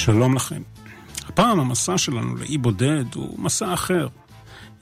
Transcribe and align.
שלום 0.00 0.34
לכם. 0.34 0.62
הפעם 1.28 1.60
המסע 1.60 1.98
שלנו 1.98 2.36
לאי 2.36 2.58
בודד 2.58 3.04
הוא 3.14 3.38
מסע 3.38 3.74
אחר. 3.74 4.08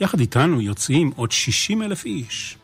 יחד 0.01 0.21
איתנו 0.21 0.61
יוצאים 0.61 1.11
עוד 1.17 1.33
60 1.33 1.83
אלף 1.83 2.05
איש. 2.05 2.57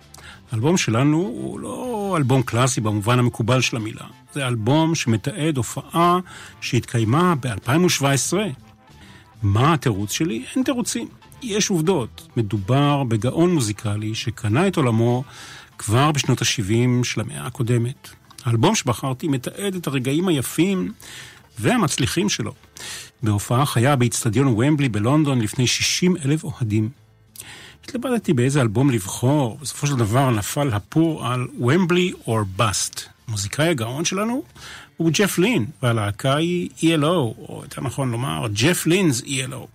האלבום 0.53 0.77
שלנו 0.77 1.17
הוא 1.17 1.61
לא 1.61 2.15
אלבום 2.17 2.43
קלאסי 2.43 2.81
במובן 2.81 3.19
המקובל 3.19 3.61
של 3.61 3.77
המילה. 3.77 4.07
זה 4.33 4.47
אלבום 4.47 4.95
שמתעד 4.95 5.57
הופעה 5.57 6.19
שהתקיימה 6.61 7.35
ב-2017. 7.41 8.37
מה 9.43 9.75
התירוץ 9.75 10.13
שלי? 10.13 10.45
אין 10.55 10.65
תירוצים. 10.65 11.09
יש 11.43 11.71
עובדות. 11.71 12.29
מדובר 12.37 13.05
בגאון 13.05 13.55
מוזיקלי 13.55 14.15
שקנה 14.15 14.69
את 14.69 14.77
עולמו 14.77 15.25
כבר 15.79 16.13
בשנות 16.13 16.43
ה-70 16.43 17.05
של 17.05 17.21
המאה 17.21 17.47
הקודמת. 17.47 18.09
האלבום 18.45 18.75
שבחרתי 18.75 19.29
מתעד 19.29 19.75
את 19.75 19.87
הרגעים 19.87 20.29
היפים 20.29 20.93
והמצליחים 21.59 22.29
שלו. 22.29 22.53
בהופעה 23.23 23.67
חיה 23.67 23.97
באיצטדיון 23.97 24.47
ומבלי 24.47 24.89
בלונדון 24.89 25.41
לפני 25.41 25.67
60 25.67 26.17
אלף 26.25 26.45
אוהדים. 26.45 26.89
התלבטתי 27.85 28.33
באיזה 28.33 28.61
אלבום 28.61 28.91
לבחור, 28.91 29.59
בסופו 29.61 29.87
של 29.87 29.97
דבר 29.97 30.31
נפל 30.31 30.73
הפור 30.73 31.27
על 31.27 31.47
ומבלי 31.61 32.13
או 32.27 32.41
בסט. 32.57 33.01
המוזיקאי 33.29 33.69
הגאון 33.69 34.05
שלנו 34.05 34.43
הוא 34.97 35.11
ג'ף 35.15 35.39
לין, 35.39 35.67
והלהקה 35.83 36.37
היא 36.37 36.71
ELO, 36.77 37.05
או 37.05 37.61
יותר 37.63 37.81
נכון 37.81 38.11
לומר, 38.11 38.47
ג'ף 38.53 38.87
לינס 38.87 39.21
ELO. 39.21 39.67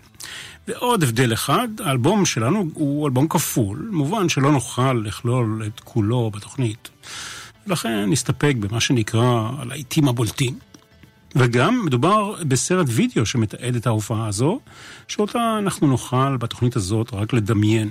ועוד 0.67 1.03
הבדל 1.03 1.33
אחד, 1.33 1.67
האלבום 1.79 2.25
שלנו 2.25 2.69
הוא 2.73 3.07
אלבום 3.07 3.27
כפול, 3.27 3.89
מובן 3.91 4.29
שלא 4.29 4.51
נוכל 4.51 4.93
לכלול 4.93 5.63
את 5.67 5.79
כולו 5.79 6.31
בתוכנית. 6.31 6.89
ולכן 7.67 8.09
נסתפק 8.09 8.53
במה 8.59 8.79
שנקרא 8.79 9.49
הלהיטים 9.57 10.07
הבולטים. 10.07 10.59
וגם 11.35 11.85
מדובר 11.85 12.35
בסרט 12.47 12.87
וידאו 12.89 13.25
שמתעד 13.25 13.75
את 13.75 13.87
ההופעה 13.87 14.27
הזו, 14.27 14.59
שאותה 15.07 15.55
אנחנו 15.59 15.87
נוכל 15.87 16.37
בתוכנית 16.37 16.75
הזאת 16.75 17.13
רק 17.13 17.33
לדמיין. 17.33 17.89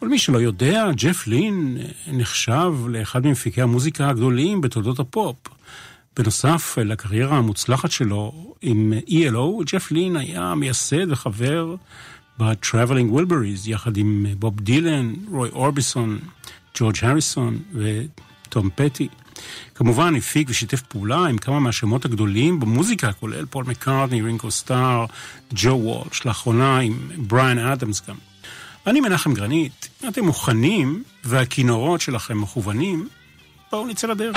אבל 0.00 0.08
מי 0.08 0.18
שלא 0.18 0.38
יודע, 0.38 0.90
ג'ף 0.96 1.26
לין 1.26 1.78
נחשב 2.06 2.74
לאחד 2.88 3.26
ממפיקי 3.26 3.62
המוזיקה 3.62 4.08
הגדולים 4.08 4.60
בתולדות 4.60 4.98
הפופ. 4.98 5.36
בנוסף 6.16 6.78
לקריירה 6.78 7.36
המוצלחת 7.36 7.90
שלו 7.90 8.54
עם 8.62 8.92
ELO, 9.08 9.64
ג'ף 9.72 9.90
לין 9.90 10.16
היה 10.16 10.54
מייסד 10.54 11.10
וחבר 11.10 11.74
ב-Traveling 12.38 13.12
Wilburys, 13.12 13.68
יחד 13.68 13.96
עם 13.96 14.26
בוב 14.38 14.60
דילן, 14.60 15.12
רוי 15.30 15.48
אורביסון, 15.48 16.18
ג'ורג' 16.78 16.96
הריסון 17.02 17.58
וטום 17.74 18.68
פטי. 18.74 19.08
כמובן 19.74 20.16
הפיק 20.16 20.48
ושיתף 20.50 20.80
פעולה 20.80 21.26
עם 21.26 21.38
כמה 21.38 21.60
מהשמות 21.60 22.04
הגדולים 22.04 22.60
במוזיקה, 22.60 23.12
כולל 23.12 23.46
פול 23.46 23.64
מקארטני, 23.68 24.22
רינקו 24.22 24.50
סטאר, 24.50 25.06
ג'ו 25.54 25.80
וולש, 25.82 26.26
לאחרונה 26.26 26.78
עם 26.78 27.10
בריאן 27.16 27.58
אדמס 27.58 28.02
גם. 28.08 28.16
אני 28.86 29.00
מנחם 29.00 29.34
גרנית, 29.34 29.88
אתם 30.08 30.24
מוכנים 30.24 31.02
והכינורות 31.24 32.00
שלכם 32.00 32.40
מכוונים, 32.40 33.08
בואו 33.72 33.86
נצא 33.86 34.06
לדרך. 34.06 34.36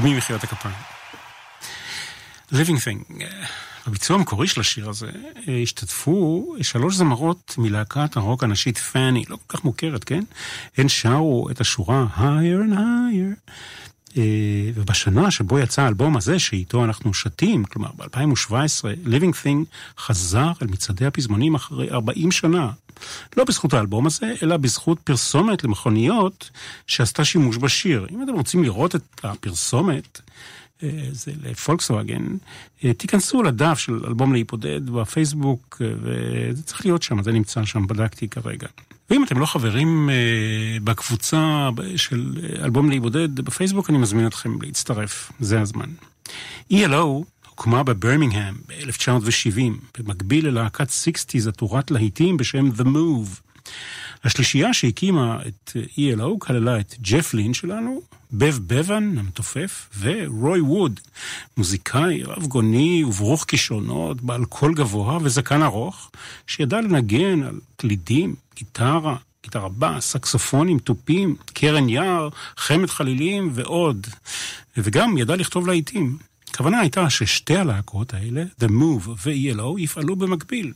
למי 0.00 0.16
מחיאות 0.16 0.44
הכפיים? 0.44 0.74
Living 2.52 2.56
Thing, 2.84 3.24
בביצוע 3.86 4.16
המקורי 4.16 4.46
של 4.46 4.60
השיר 4.60 4.88
הזה 4.88 5.10
השתתפו 5.62 6.54
שלוש 6.62 6.94
זמרות 6.94 7.54
מלהקת 7.58 8.16
הרוק 8.16 8.44
הנשית 8.44 8.78
פאני, 8.78 9.24
לא 9.28 9.38
כל 9.46 9.56
כך 9.56 9.64
מוכרת, 9.64 10.04
כן? 10.04 10.20
הן 10.76 10.88
שרו 10.88 11.50
את 11.50 11.60
השורה 11.60 12.06
higher 12.16 12.70
and 12.70 12.74
higher. 12.74 13.50
ובשנה 14.74 15.30
שבו 15.30 15.58
יצא 15.58 15.82
האלבום 15.82 16.16
הזה, 16.16 16.38
שאיתו 16.38 16.84
אנחנו 16.84 17.14
שתים, 17.14 17.64
כלומר 17.64 17.90
ב-2017, 17.96 18.52
Living 19.06 19.44
Thing 19.44 19.64
חזר 19.98 20.52
אל 20.62 20.66
מצעדי 20.66 21.06
הפזמונים 21.06 21.54
אחרי 21.54 21.90
40 21.90 22.32
שנה. 22.32 22.70
לא 23.36 23.44
בזכות 23.44 23.74
האלבום 23.74 24.06
הזה, 24.06 24.34
אלא 24.42 24.56
בזכות 24.56 24.98
פרסומת 25.00 25.64
למכוניות 25.64 26.50
שעשתה 26.86 27.24
שימוש 27.24 27.56
בשיר. 27.56 28.06
אם 28.10 28.22
אתם 28.22 28.32
רוצים 28.32 28.62
לראות 28.62 28.96
את 28.96 29.24
הפרסומת, 29.24 30.20
אה, 30.82 30.88
זה 31.12 31.32
לפולקסווגן, 31.42 32.26
אה, 32.84 32.92
תיכנסו 32.92 33.42
לדף 33.42 33.78
של 33.78 34.00
אלבום 34.06 34.32
להיפודד 34.32 34.90
בפייסבוק, 34.90 35.82
אה, 35.84 35.92
וזה 36.02 36.62
צריך 36.62 36.86
להיות 36.86 37.02
שם, 37.02 37.22
זה 37.22 37.32
נמצא 37.32 37.64
שם, 37.64 37.86
בדקתי 37.86 38.28
כרגע. 38.28 38.68
ואם 39.10 39.24
אתם 39.24 39.38
לא 39.38 39.46
חברים 39.46 40.10
בקבוצה 40.84 41.68
של 41.96 42.34
אלבום 42.62 42.90
להיבודד 42.90 43.40
בפייסבוק, 43.40 43.90
אני 43.90 43.98
מזמין 43.98 44.26
אתכם 44.26 44.62
להצטרף, 44.62 45.32
זה 45.40 45.60
הזמן. 45.60 45.90
ELO 46.72 47.24
הוקמה 47.60 47.82
בברמינגהם 47.82 48.54
ב-1970, 48.68 49.60
במקביל 49.98 50.48
ללהקת 50.48 50.88
60's 50.88 51.48
עטורת 51.48 51.90
להיטים 51.90 52.36
בשם 52.36 52.70
The 52.70 52.84
Move. 52.84 53.60
השלישייה 54.24 54.74
שהקימה 54.74 55.38
את 55.48 55.76
ELO 55.98 56.38
כללה 56.38 56.80
את 56.80 56.94
ג'ף 57.00 57.34
לין 57.34 57.54
שלנו, 57.54 58.00
בב 58.32 58.58
בבן 58.66 59.18
המתופף, 59.18 59.88
ורוי 59.98 60.60
ווד, 60.60 61.00
מוזיקאי 61.56 62.22
רב 62.22 62.46
גוני 62.46 63.04
וברוך 63.04 63.44
כישרונות, 63.48 64.20
בעל 64.20 64.44
קול 64.44 64.74
גבוה 64.74 65.18
וזקן 65.22 65.62
ארוך, 65.62 66.10
שידע 66.46 66.80
לנגן 66.80 67.42
על 67.42 67.60
קלידים, 67.76 68.34
גיטרה, 68.56 69.16
גיטרה 69.42 69.68
בס, 69.68 70.10
סקסופונים, 70.10 70.78
תופים, 70.78 71.36
קרן 71.54 71.88
יער, 71.88 72.28
חמד 72.56 72.90
חלילים 72.90 73.50
ועוד. 73.54 74.06
וגם 74.76 75.18
ידע 75.18 75.36
לכתוב 75.36 75.66
להיטים. 75.66 76.29
הכוונה 76.50 76.80
הייתה 76.80 77.10
ששתי 77.10 77.56
הלהקות 77.56 78.14
האלה, 78.14 78.44
The 78.60 78.68
Move 78.68 79.08
ו-ELO, 79.26 79.78
יפעלו 79.80 80.16
במקביל. 80.16 80.72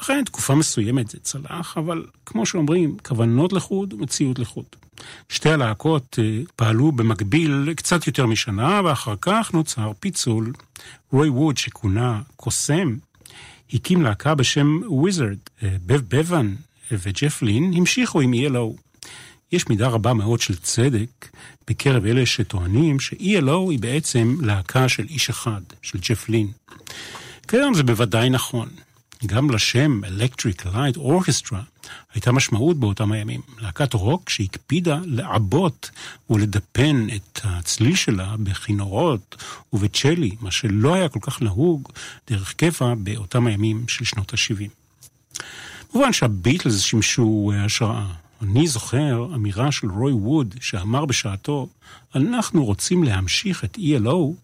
לכן 0.00 0.24
תקופה 0.24 0.54
מסוימת 0.54 1.10
זה 1.10 1.18
צלח, 1.22 1.78
אבל 1.78 2.06
כמו 2.26 2.46
שאומרים, 2.46 2.96
כוונות 3.02 3.52
לחוד 3.52 3.92
ומציאות 3.92 4.38
לחוד. 4.38 4.64
שתי 5.28 5.50
הלהקות 5.50 6.18
אה, 6.18 6.40
פעלו 6.56 6.92
במקביל 6.92 7.74
קצת 7.76 8.06
יותר 8.06 8.26
משנה, 8.26 8.80
ואחר 8.84 9.14
כך 9.20 9.50
נוצר 9.54 9.92
פיצול. 10.00 10.52
רוי 11.12 11.28
ווד, 11.28 11.56
שכונה 11.56 12.20
קוסם, 12.36 12.96
הקים 13.72 14.02
להקה 14.02 14.34
בשם 14.34 14.80
וויזרד. 14.86 15.38
אה, 15.62 15.76
בב 15.86 16.16
בבן 16.16 16.54
וג'ף 16.92 17.42
לין 17.42 17.72
המשיכו 17.76 18.20
עם 18.20 18.34
ELO. 18.34 18.80
יש 19.52 19.68
מידה 19.68 19.88
רבה 19.88 20.14
מאוד 20.14 20.40
של 20.40 20.56
צדק 20.56 21.28
בקרב 21.68 22.06
אלה 22.06 22.26
שטוענים 22.26 23.00
ש-ELO 23.00 23.70
היא 23.70 23.78
בעצם 23.78 24.36
להקה 24.40 24.88
של 24.88 25.06
איש 25.08 25.28
אחד, 25.30 25.60
של 25.82 25.98
ג'ף 25.98 26.28
לין. 26.28 26.52
כיום 27.48 27.74
זה 27.74 27.82
בוודאי 27.82 28.30
נכון. 28.30 28.68
גם 29.26 29.50
לשם 29.50 30.00
Electric 30.04 30.66
Light 30.66 30.96
Orchestra 30.96 31.88
הייתה 32.14 32.32
משמעות 32.32 32.76
באותם 32.76 33.12
הימים. 33.12 33.40
להקת 33.58 33.94
רוק 33.94 34.30
שהקפידה 34.30 34.98
לעבות 35.04 35.90
ולדפן 36.30 37.06
את 37.16 37.40
הצליל 37.44 37.94
שלה 37.94 38.34
בכינורות 38.38 39.36
ובצ'לי, 39.72 40.30
מה 40.40 40.50
שלא 40.50 40.94
היה 40.94 41.08
כל 41.08 41.20
כך 41.22 41.42
נהוג 41.42 41.88
דרך 42.30 42.54
קבע 42.54 42.94
באותם 42.98 43.46
הימים 43.46 43.88
של 43.88 44.04
שנות 44.04 44.32
ה-70. 44.32 44.68
כמובן 45.92 46.12
שהביטלס 46.12 46.80
שימשו 46.80 47.52
השראה. 47.64 48.06
אני 48.42 48.66
זוכר 48.66 49.28
אמירה 49.34 49.72
של 49.72 49.90
רוי 49.90 50.12
ווד 50.12 50.54
שאמר 50.60 51.04
בשעתו, 51.04 51.68
אנחנו 52.14 52.64
רוצים 52.64 53.04
להמשיך 53.04 53.64
את 53.64 53.78
ELO 53.78 54.34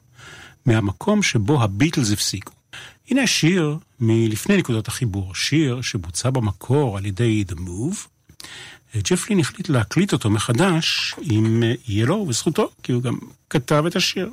מהמקום 0.66 1.22
שבו 1.22 1.62
הביטלס 1.62 2.12
הפסיקו. 2.12 2.52
הנה 3.10 3.26
שיר 3.26 3.78
מלפני 4.00 4.56
נקודות 4.56 4.88
החיבור, 4.88 5.34
שיר 5.34 5.80
שבוצע 5.80 6.30
במקור 6.30 6.98
על 6.98 7.06
ידי 7.06 7.44
The 7.48 7.54
Move. 7.54 8.08
ג'פלין 8.96 9.40
החליט 9.40 9.68
להקליט 9.68 10.12
אותו 10.12 10.30
מחדש 10.30 11.14
עם 11.22 11.62
ELO 11.86 12.12
וזכותו, 12.12 12.70
כי 12.82 12.92
הוא 12.92 13.02
גם 13.02 13.18
כתב 13.50 13.84
את 13.86 13.96
השיר. 13.96 14.30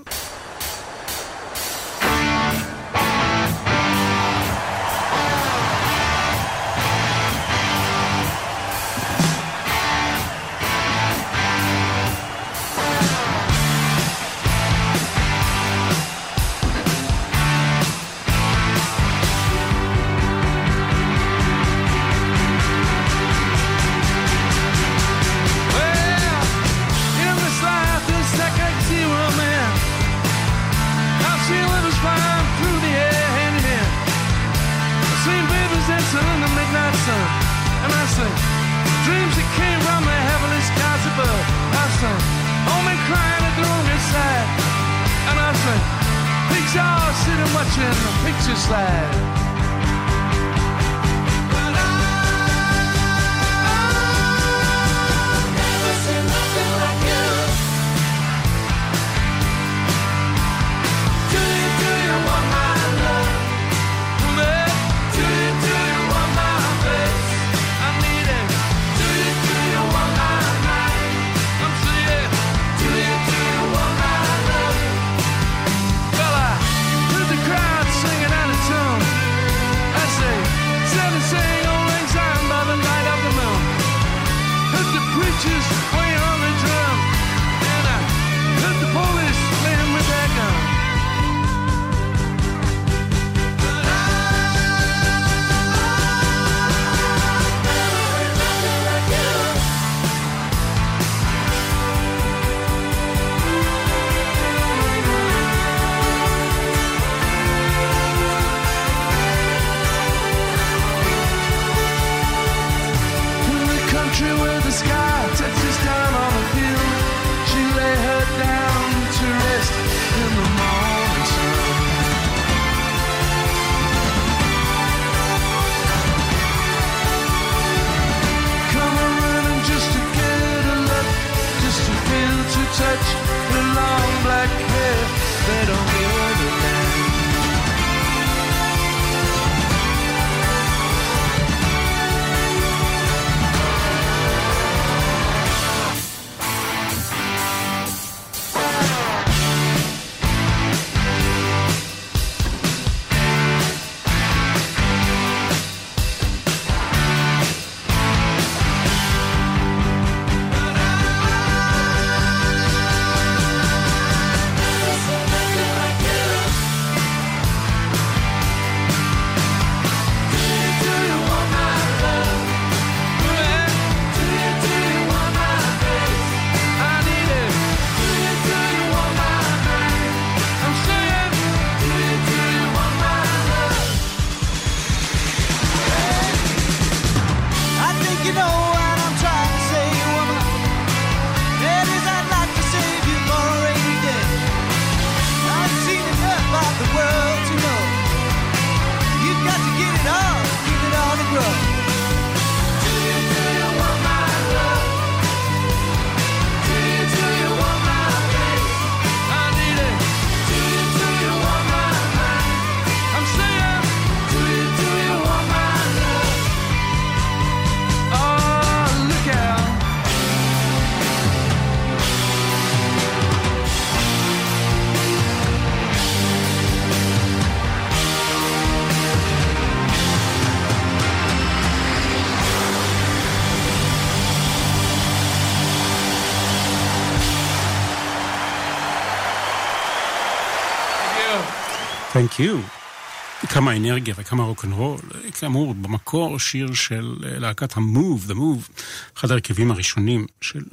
Thank 242.21 242.39
you. 242.39 243.47
כמה 243.47 243.77
אנרגיה 243.77 244.13
וכמה 244.17 244.43
רוקנרול. 244.43 244.99
כאמור, 245.39 245.73
במקור 245.73 246.39
שיר 246.39 246.73
של 246.73 247.15
להקת 247.21 247.77
ה-Move, 247.77 248.29
The 248.29 248.33
Move, 248.33 248.81
אחד 249.17 249.31
ההרכבים 249.31 249.71
הראשונים 249.71 250.25
של 250.41 250.63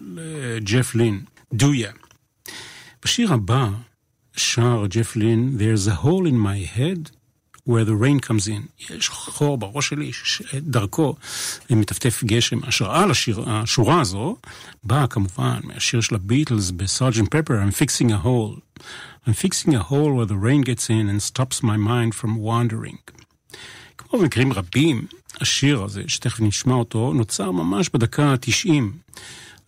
ג'ף 0.64 0.94
לין, 0.94 1.20
דויה. 1.52 1.92
בשיר 3.04 3.32
הבא 3.32 3.68
שר 4.36 4.86
ג'ף 4.88 5.16
לין, 5.16 5.58
There's 5.58 5.88
a 5.88 6.04
hole 6.04 6.26
in 6.26 6.38
my 6.46 6.78
head 6.78 7.10
where 7.68 7.84
the 7.84 7.94
rain 8.04 8.28
comes 8.28 8.48
in. 8.48 8.92
יש 8.96 9.08
חור 9.08 9.58
בראש 9.58 9.88
שלי, 9.88 10.10
דרכו 10.54 11.14
מטפטף 11.70 12.24
גשם. 12.24 12.64
השראה 12.64 13.06
לשורה 13.06 14.00
הזו 14.00 14.36
באה 14.84 15.06
כמובן 15.06 15.60
מהשיר 15.64 16.00
של 16.00 16.14
הביטלס 16.14 16.70
בסארג'נט 16.70 17.34
פפר, 17.34 17.54
I'm 17.54 17.72
fixing 17.72 18.10
a 18.10 18.24
hole. 18.26 18.82
I'm 19.28 19.34
fixing 19.34 19.74
a 19.74 19.82
hole 19.90 20.12
where 20.14 20.24
the 20.24 20.40
rain 20.46 20.62
gets 20.62 20.88
in 20.88 21.04
and 21.10 21.20
stops 21.22 21.62
my 21.62 21.76
mind 21.76 22.14
from 22.14 22.38
wandering. 22.38 22.98
כמו 23.98 24.20
במקרים 24.20 24.52
רבים, 24.52 25.06
השיר 25.40 25.82
הזה, 25.82 26.02
שתכף 26.06 26.40
נשמע 26.40 26.74
אותו, 26.74 27.12
נוצר 27.12 27.50
ממש 27.50 27.90
בדקה 27.94 28.24
ה-90. 28.24 28.82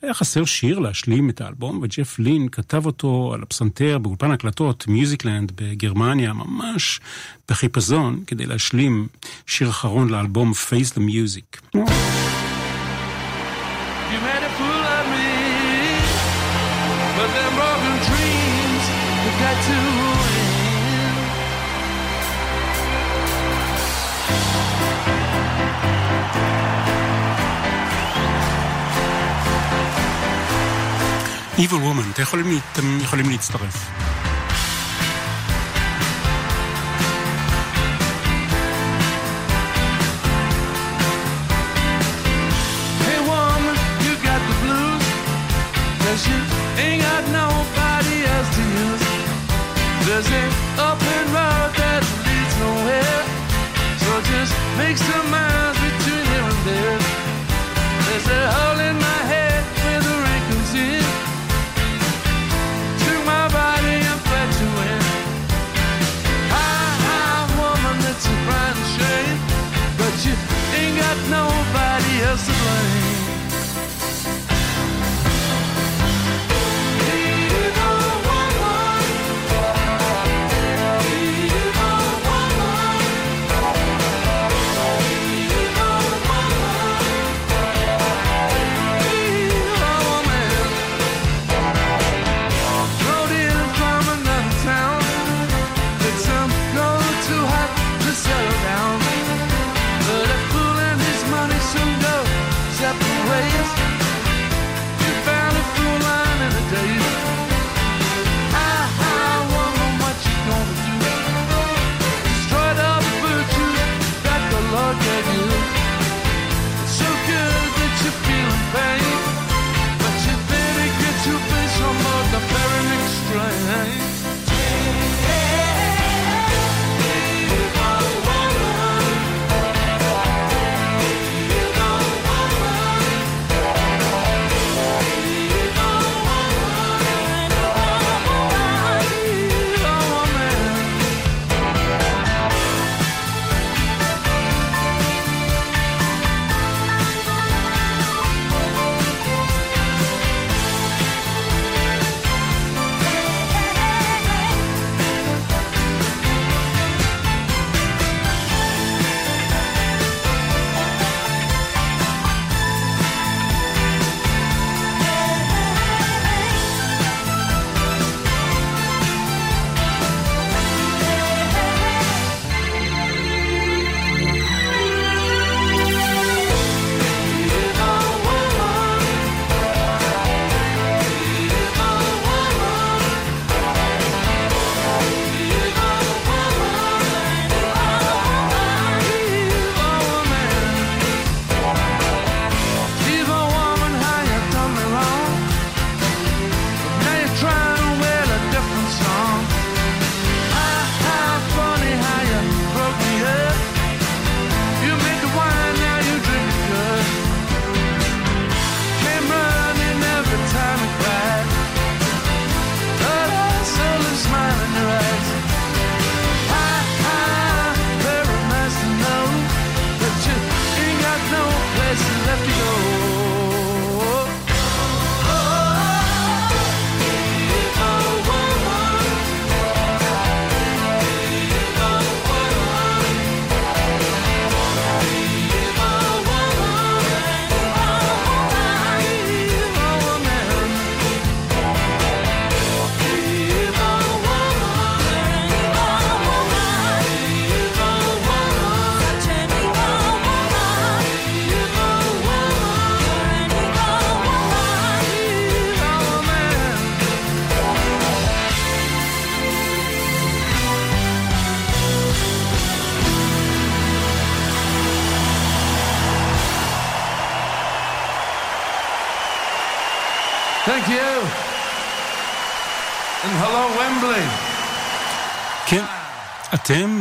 היה 0.03 0.15
חסר 0.15 0.45
שיר 0.45 0.79
להשלים 0.79 1.31
את 1.31 1.41
האלבום, 1.41 1.81
וג'ף 1.83 2.19
לין 2.19 2.49
כתב 2.53 2.87
אותו 2.87 3.31
על 3.35 3.43
הפסנתר 3.43 3.99
באולפן 3.99 4.31
הקלטות 4.31 4.87
מיוזיקלנד 4.89 5.53
בגרמניה, 5.55 6.33
ממש 6.33 7.01
בחיפזון, 7.49 8.23
כדי 8.27 8.47
להשלים 8.47 9.09
שיר 9.47 9.71
אחרון 9.71 10.09
לאלבום 10.09 10.53
Face 10.53 10.95
the 10.95 11.01
Music. 11.01 11.79
Got 19.41 19.57
to 19.67 19.79
Evil 31.59 31.81
Woman, 31.87 32.13
אתם 32.13 32.23
יכולים, 32.23 32.59
אתם 32.73 33.01
יכולים 33.01 33.31
להצטרף. 33.31 33.91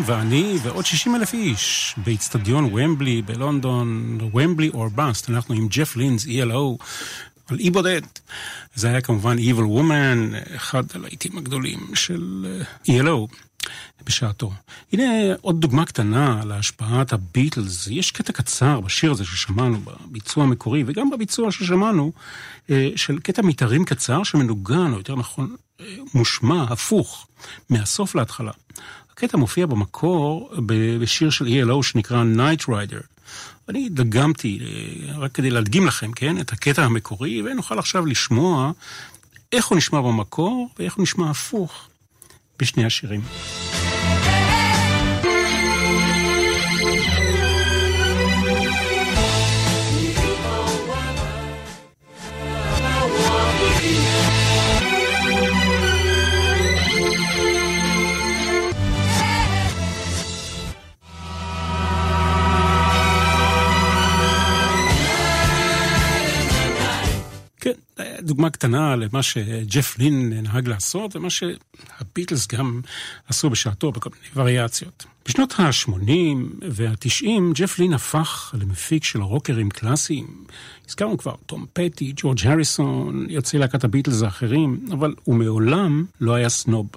ואני 0.10 0.58
ועוד 0.64 0.86
60 0.86 1.16
אלף 1.16 1.34
איש 1.34 1.96
באיצטדיון 1.98 2.66
ומבלי 2.66 3.22
בלונדון, 3.22 4.18
ומבלי 4.34 4.70
אור 4.70 4.90
באסט, 4.90 5.30
אנחנו 5.30 5.56
עם 5.56 5.68
ג'ף 5.68 5.96
לינס, 5.96 6.26
ELO, 6.26 6.84
על 7.48 7.60
אי 7.60 7.70
בודד. 7.70 8.02
זה 8.76 8.88
היה 8.88 9.02
כמובן 9.02 9.38
Evil 9.38 9.80
Woman, 9.80 10.36
אחד 10.56 10.84
הלהיטים 10.94 11.38
הגדולים 11.38 11.80
של 11.96 12.46
אה, 12.88 13.02
ELO. 13.02 13.36
בשעתו. 14.06 14.52
הנה 14.94 15.04
עוד 15.42 15.62
דוגמה 15.62 15.86
קטנה 15.86 16.42
להשפעת 16.46 17.14
הביטלס. 17.14 17.88
יש 17.88 18.12
קטע 18.12 18.34
קצר 18.34 18.80
בשיר 18.80 19.12
הזה 19.12 19.26
ששמענו, 19.26 19.80
בביצוע 19.80 20.44
המקורי, 20.44 20.84
וגם 20.88 21.10
בביצוע 21.10 21.52
ששמענו, 21.52 22.12
אה, 22.70 22.90
של 22.96 23.20
קטע 23.20 23.42
מתארים 23.42 23.86
קצר 23.86 24.24
שמנוגן, 24.24 24.94
או 24.94 24.98
יותר 24.98 25.16
נכון, 25.16 25.56
אה, 25.80 25.86
מושמע, 26.14 26.64
הפוך, 26.70 27.28
מהסוף 27.70 28.16
להתחלה. 28.16 28.52
הקטע 29.20 29.38
מופיע 29.38 29.66
במקור 29.66 30.52
בשיר 31.00 31.30
של 31.30 31.46
ELO 31.46 31.84
שנקרא 31.84 32.24
Night 32.36 32.64
Rider. 32.64 33.04
אני 33.70 33.90
דגמתי, 33.90 34.60
אה, 34.62 35.18
רק 35.18 35.32
כדי 35.32 35.50
להדגים 35.50 35.88
לכם, 35.88 36.12
כן, 36.12 36.40
את 36.42 36.52
הקטע 36.52 36.84
המקורי, 36.84 37.42
ונוכל 37.42 37.80
עכשיו 37.80 38.06
לשמוע 38.06 38.72
איך 39.52 39.66
הוא 39.66 39.78
נשמע 39.78 40.02
במקור 40.02 40.70
ואיך 40.80 40.96
הוא 40.96 41.04
נשמע 41.04 41.30
הפוך 41.30 41.88
בשני 42.60 42.86
השירים. 42.86 43.22
דוגמה 68.30 68.50
קטנה 68.50 68.96
למה 68.96 69.24
שג'ף 69.24 69.98
לין 70.00 70.34
נהג 70.44 70.68
לעשות, 70.68 71.16
ומה 71.16 71.30
שהביטלס 71.30 72.48
גם 72.48 72.82
עשו 73.28 73.50
בשעתו 73.50 73.92
בכל 73.92 74.10
מיני 74.10 74.28
וריאציות. 74.36 75.06
בשנות 75.28 75.54
ה-80 75.60 76.10
וה-90 76.72 77.26
ג'ף 77.54 77.80
לין 77.80 77.94
הפך 77.94 78.56
למפיק 78.60 79.04
של 79.04 79.22
רוקרים 79.22 79.70
קלאסיים. 79.70 80.28
הזכרנו 80.88 81.18
כבר 81.18 81.36
תום 81.46 81.66
פטי, 81.74 82.14
ג'ורג' 82.16 82.48
הריסון, 82.48 83.26
יוצאי 83.30 83.60
להקת 83.60 83.84
הביטלס 83.84 84.22
האחרים, 84.22 84.86
אבל 84.92 85.14
הוא 85.24 85.36
מעולם 85.36 86.06
לא 86.22 86.34
היה 86.34 86.50
סנוב. 86.50 86.88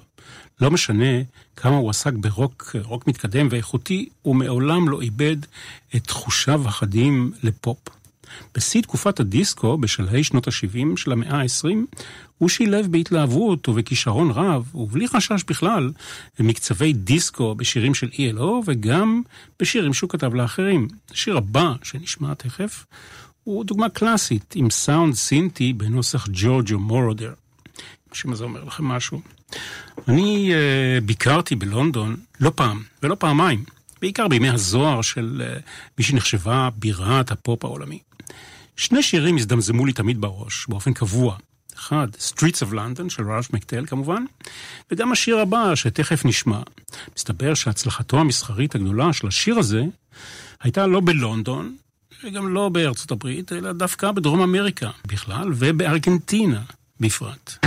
לא 0.61 0.71
משנה 0.71 1.23
כמה 1.57 1.77
הוא 1.77 1.90
עסק 1.90 2.12
ברוק 2.12 2.77
רוק 2.83 3.07
מתקדם 3.07 3.49
ואיכותי, 3.51 4.09
הוא 4.23 4.37
מעולם 4.37 4.88
לא 4.88 5.01
איבד 5.01 5.37
את 5.97 6.05
תחושיו 6.05 6.68
החדים 6.68 7.33
לפופ. 7.42 8.02
בשיא 8.55 8.83
תקופת 8.83 9.21
הדיסקו, 9.21 9.79
בשלהי 9.79 10.25
שנות 10.25 10.49
ה-70 10.49 10.97
של 10.97 11.12
המאה 11.12 11.40
ה-20, 11.40 11.99
הוא 12.38 12.49
שילב 12.49 12.87
בהתלהבות 12.87 13.68
ובכישרון 13.68 14.31
רב, 14.31 14.71
ובלי 14.75 15.09
חשש 15.09 15.45
בכלל, 15.49 15.92
מקצבי 16.40 16.92
דיסקו 16.92 17.55
בשירים 17.55 17.95
של 17.95 18.09
ELO 18.09 18.51
וגם 18.66 19.23
בשירים 19.61 19.95
שהוא 19.95 20.11
כתב 20.11 20.35
לאחרים. 20.35 20.88
השיר 21.11 21.37
הבא, 21.37 21.73
שנשמע 21.83 22.35
תכף, 22.35 22.87
הוא 23.45 23.64
דוגמה 23.64 23.88
קלאסית, 23.88 24.55
עם 24.57 24.71
סאונד 24.71 25.14
סינטי 25.14 25.73
בנוסח 25.73 26.29
ג'ורג'ו 26.33 26.79
מורודר. 26.79 27.33
אם 28.27 28.35
זה 28.35 28.45
אומר 28.45 28.64
לכם 28.64 28.85
משהו. 28.85 29.21
אני 30.09 30.53
uh, 30.53 31.05
ביקרתי 31.05 31.57
בלונדון 31.57 32.16
לא 32.40 32.53
פעם 32.55 32.83
ולא 33.03 33.14
פעמיים, 33.14 33.64
בעיקר 34.01 34.29
בימי 34.29 34.51
הזוהר 34.51 35.03
של 35.03 35.42
uh, 35.45 35.62
מי 35.99 36.05
שנחשבה 36.05 36.68
בירת 36.77 37.31
הפופ 37.31 37.64
העולמי. 37.64 37.99
שני 38.76 39.02
שירים 39.02 39.37
הזדמזמו 39.37 39.87
לי 39.87 39.92
תמיד 39.92 40.20
בראש, 40.20 40.66
באופן 40.68 40.92
קבוע. 40.92 41.37
אחד, 41.74 42.08
Streets 42.14 42.68
of 42.68 42.72
London 42.72 43.08
של 43.08 43.30
ראש 43.30 43.50
מקטל 43.52 43.87
כמובן, 43.87 44.24
וגם 44.90 45.12
השיר 45.12 45.38
הבא 45.38 45.74
שתכף 45.74 46.24
נשמע. 46.24 46.61
מסתבר 47.16 47.54
שהצלחתו 47.54 48.20
המסחרית 48.20 48.74
הגדולה 48.74 49.12
של 49.12 49.26
השיר 49.26 49.58
הזה 49.58 49.82
הייתה 50.61 50.87
לא 50.87 51.00
בלונדון, 51.04 51.76
וגם 52.24 52.54
לא 52.54 52.68
בארצות 52.68 53.11
הברית, 53.11 53.52
אלא 53.52 53.72
דווקא 53.72 54.12
בדרום 54.12 54.40
אמריקה 54.40 54.90
בכלל, 55.06 55.48
ובארגנטינה 55.54 56.62
בפרט. 57.00 57.66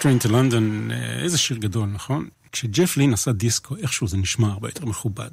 Train 0.00 0.26
to 0.26 0.28
London, 0.28 0.92
אה, 0.92 1.22
איזה 1.22 1.38
שיר 1.38 1.56
גדול, 1.56 1.88
נכון? 1.88 2.28
כשג'ף 2.52 2.96
לין 2.96 3.12
עשה 3.12 3.32
דיסקו, 3.32 3.76
איכשהו 3.76 4.08
זה 4.08 4.16
נשמע 4.16 4.48
הרבה 4.48 4.68
יותר 4.68 4.84
מכובד. 4.84 5.30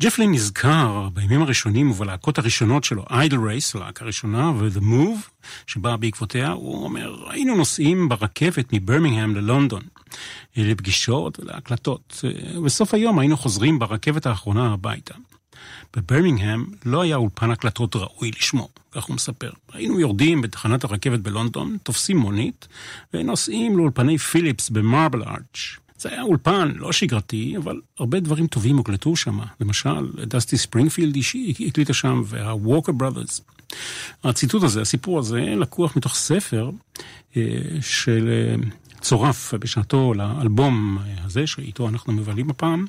ג'ף 0.00 0.18
לין 0.18 0.32
נזכר 0.32 1.08
בימים 1.12 1.42
הראשונים 1.42 1.90
ובלהקות 1.90 2.38
הראשונות 2.38 2.84
שלו, 2.84 3.04
איידל 3.10 3.38
רייס, 3.38 3.76
הלהקה 3.76 4.04
הראשונה, 4.04 4.50
ו-The 4.50 4.80
Move, 4.80 5.46
שבאה 5.66 5.96
בעקבותיה, 5.96 6.50
הוא 6.50 6.84
אומר, 6.84 7.30
היינו 7.30 7.56
נוסעים 7.56 8.08
ברכבת 8.08 8.72
מברמינגהם 8.72 9.34
ללונדון, 9.34 9.82
אה, 10.58 10.62
לפגישות 10.64 11.40
ולהקלטות. 11.40 12.24
אה, 12.24 12.60
בסוף 12.60 12.94
היום 12.94 13.18
היינו 13.18 13.36
חוזרים 13.36 13.78
ברכבת 13.78 14.26
האחרונה 14.26 14.72
הביתה. 14.72 15.14
בברמינגהם 15.96 16.66
לא 16.84 17.02
היה 17.02 17.16
אולפן 17.16 17.50
הקלטות 17.50 17.96
ראוי 17.96 18.30
לשמו, 18.38 18.68
כך 18.92 19.04
הוא 19.04 19.14
מספר. 19.14 19.50
היינו 19.72 20.00
יורדים 20.00 20.42
בתחנת 20.42 20.84
הרכבת 20.84 21.20
בלונדון, 21.20 21.76
תופסים 21.82 22.16
מונית, 22.16 22.68
ונוסעים 23.14 23.78
לאולפני 23.78 24.18
פיליפס 24.18 24.70
במרבל 24.70 25.22
ארץ'. 25.22 25.76
זה 25.98 26.08
היה 26.08 26.22
אולפן 26.22 26.72
לא 26.76 26.92
שגרתי, 26.92 27.56
אבל 27.56 27.80
הרבה 27.98 28.20
דברים 28.20 28.46
טובים 28.46 28.76
הוקלטו 28.76 29.16
שם. 29.16 29.38
למשל, 29.60 30.10
דסטי 30.26 30.56
ספרינגפילד 30.56 31.14
אישי 31.14 31.54
הקליטה 31.66 31.94
שם, 31.94 32.22
והווקר 32.26 32.92
בראדרס. 32.92 33.40
הציטוט 34.24 34.62
הזה, 34.62 34.80
הסיפור 34.80 35.18
הזה, 35.18 35.40
לקוח 35.40 35.96
מתוך 35.96 36.14
ספר 36.14 36.70
אה, 37.36 37.42
של 37.80 38.28
אה, 38.28 38.68
צורף 39.00 39.54
בשעתו 39.54 40.14
לאלבום 40.14 40.98
הזה, 41.24 41.46
שאיתו 41.46 41.88
אנחנו 41.88 42.12
מבלים 42.12 42.50
הפעם, 42.50 42.86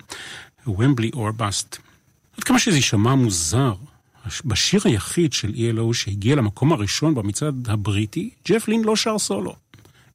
Wembley 0.67 1.11
or 1.13 1.31
Bust. 1.31 1.77
עד 2.37 2.43
כמה 2.43 2.59
שזה 2.59 2.75
יישמע 2.75 3.15
מוזר, 3.15 3.73
בשיר 4.45 4.81
היחיד 4.85 5.33
של 5.33 5.53
ELO 5.53 5.93
שהגיע 5.93 6.35
למקום 6.35 6.71
הראשון 6.71 7.15
במצעד 7.15 7.69
הבריטי, 7.69 8.29
ג'ף 8.47 8.67
לין 8.67 8.83
לא 8.83 8.95
שר 8.95 9.19
סולו. 9.19 9.55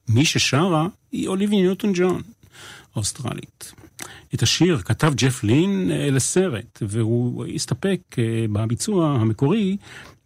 מי 0.07 0.25
ששרה 0.25 0.87
היא 1.11 1.27
אוליבי 1.27 1.55
ניוטון 1.55 1.91
ג'ון, 1.95 2.21
אוסטרלית. 2.95 3.71
את 4.33 4.43
השיר 4.43 4.77
כתב 4.77 5.13
ג'ף 5.15 5.43
לין 5.43 5.91
אה, 5.91 6.11
לסרט, 6.11 6.79
והוא 6.81 7.45
הסתפק 7.45 7.99
אה, 8.17 8.45
בביצוע 8.51 9.09
המקורי 9.09 9.77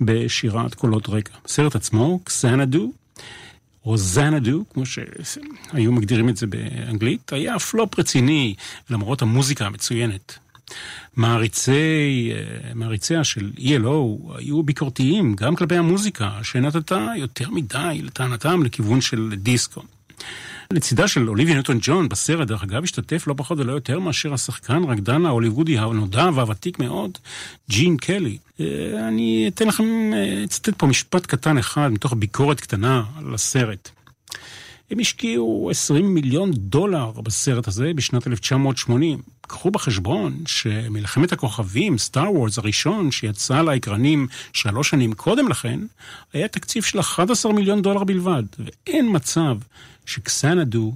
בשירת 0.01 0.73
קולות 0.73 1.09
רקע. 1.09 1.33
הסרט 1.45 1.75
עצמו, 1.75 2.19
קסנדו, 2.23 2.91
או 3.85 3.97
זנדו, 3.97 4.63
כמו 4.73 4.83
שהיו 4.85 5.91
מגדירים 5.91 6.29
את 6.29 6.37
זה 6.37 6.47
באנגלית, 6.47 7.33
היה 7.33 7.59
פלופ 7.59 7.99
רציני 7.99 8.55
למרות 8.89 9.21
המוזיקה 9.21 9.65
המצוינת. 9.65 10.39
מעריצי, 11.17 12.31
אה, 12.33 12.73
מעריציה 12.75 13.23
של 13.23 13.51
ELO 13.57 14.37
היו 14.37 14.63
ביקורתיים 14.63 15.35
גם 15.35 15.55
כלפי 15.55 15.75
המוזיקה, 15.75 16.31
שנתתה 16.43 17.07
יותר 17.15 17.49
מדי 17.49 18.01
לטענתם 18.03 18.63
לכיוון 18.63 19.01
של 19.01 19.33
דיסקו. 19.37 19.81
לצידה 20.71 21.07
של 21.07 21.29
אוליביה 21.29 21.53
ניוטון 21.53 21.79
ג'ון 21.81 22.09
בסרט, 22.09 22.47
דרך 22.47 22.63
אגב, 22.63 22.83
השתתף 22.83 23.27
לא 23.27 23.33
פחות 23.37 23.59
ולא 23.59 23.71
יותר 23.71 23.99
מאשר 23.99 24.33
השחקן 24.33 24.83
רקדן 24.83 25.25
ההוליוודי 25.25 25.77
הנודע 25.77 26.29
והוותיק 26.35 26.79
מאוד, 26.79 27.17
ג'ין 27.69 27.97
קלי. 27.97 28.37
אה, 28.59 28.65
אני 29.07 29.45
אתן 29.47 29.67
לכם, 29.67 30.13
אה, 30.13 30.43
אצטט 30.43 30.73
פה 30.77 30.87
משפט 30.87 31.25
קטן 31.25 31.57
אחד 31.57 31.89
מתוך 31.91 32.13
ביקורת 32.13 32.59
קטנה 32.59 33.03
על 33.17 33.33
הסרט. 33.33 33.89
הם 34.91 34.99
השקיעו 34.99 35.67
20 35.71 36.13
מיליון 36.13 36.51
דולר 36.51 37.11
בסרט 37.11 37.67
הזה 37.67 37.91
בשנת 37.95 38.27
1980. 38.27 39.21
קחו 39.41 39.71
בחשבון 39.71 40.43
שמלחמת 40.45 41.31
הכוכבים, 41.31 41.97
סטאר 41.97 42.31
וורס 42.31 42.57
הראשון 42.57 43.11
שיצא 43.11 43.61
לאקרנים 43.61 44.27
שלוש 44.53 44.89
שנים 44.89 45.13
קודם 45.13 45.47
לכן, 45.47 45.79
היה 46.33 46.47
תקציב 46.47 46.83
של 46.83 46.99
11 46.99 47.53
מיליון 47.53 47.81
דולר 47.81 48.03
בלבד, 48.03 48.43
ואין 48.59 49.15
מצב 49.15 49.57
שקסנדו, 50.05 50.93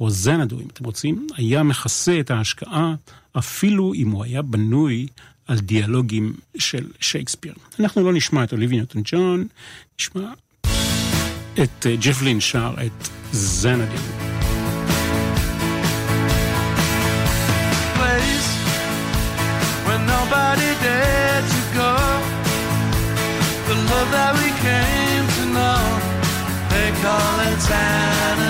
או 0.00 0.10
זנדו 0.10 0.60
אם 0.60 0.66
אתם 0.72 0.84
רוצים, 0.84 1.26
היה 1.36 1.62
מכסה 1.62 2.20
את 2.20 2.30
ההשקעה 2.30 2.94
אפילו 3.38 3.94
אם 3.94 4.10
הוא 4.10 4.24
היה 4.24 4.42
בנוי 4.42 5.06
על 5.46 5.58
דיאלוגים 5.58 6.32
של 6.58 6.86
שייקספיר. 7.00 7.54
אנחנו 7.80 8.02
לא 8.02 8.12
נשמע 8.12 8.44
את 8.44 8.52
אוליבי 8.52 8.80
נוטון 8.80 9.02
ג'ון, 9.04 9.46
נשמע 10.00 10.32
את 11.62 11.86
אה, 11.86 11.96
ג'ף 11.96 12.22
לין 12.22 12.40
שר 12.40 12.74
את 12.86 13.23
Xanadu. 13.34 13.98
Place 17.98 18.48
where 19.86 19.98
nobody 19.98 20.70
dared 20.84 21.46
to 21.54 21.60
go. 21.74 21.92
The 23.68 23.74
love 23.90 24.08
that 24.16 24.32
we 24.38 24.48
came 24.66 25.26
to 25.36 25.44
know, 25.56 25.82
they 26.70 26.88
call 27.02 27.40
it 27.50 27.58
Xanadu. 27.68 28.43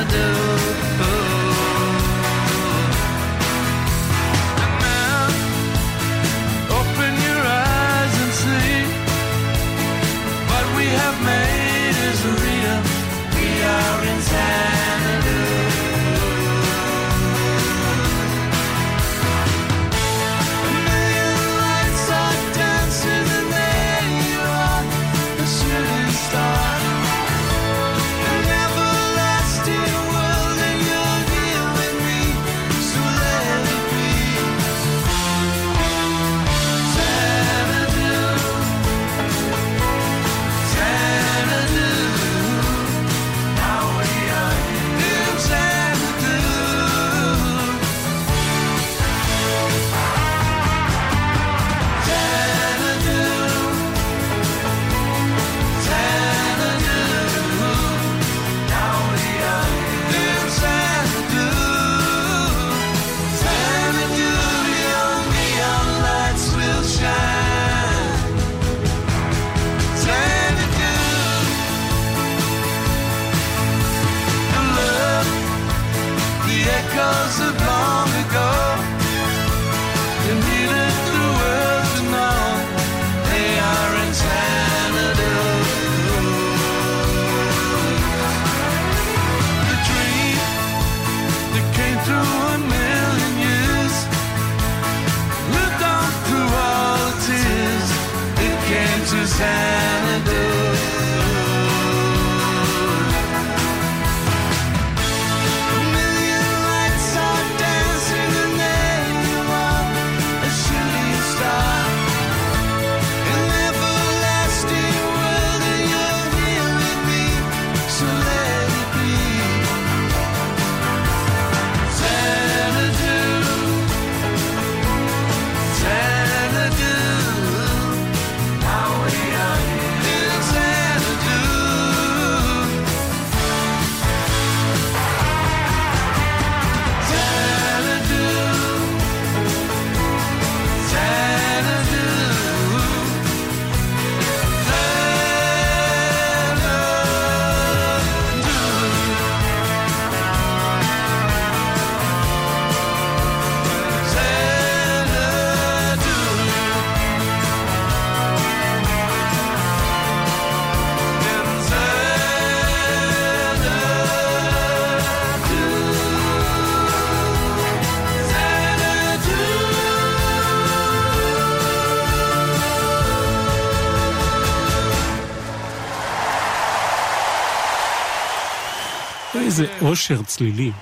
איזה 179.54 179.66
אושר 179.80 180.22
צלילי. 180.22 180.72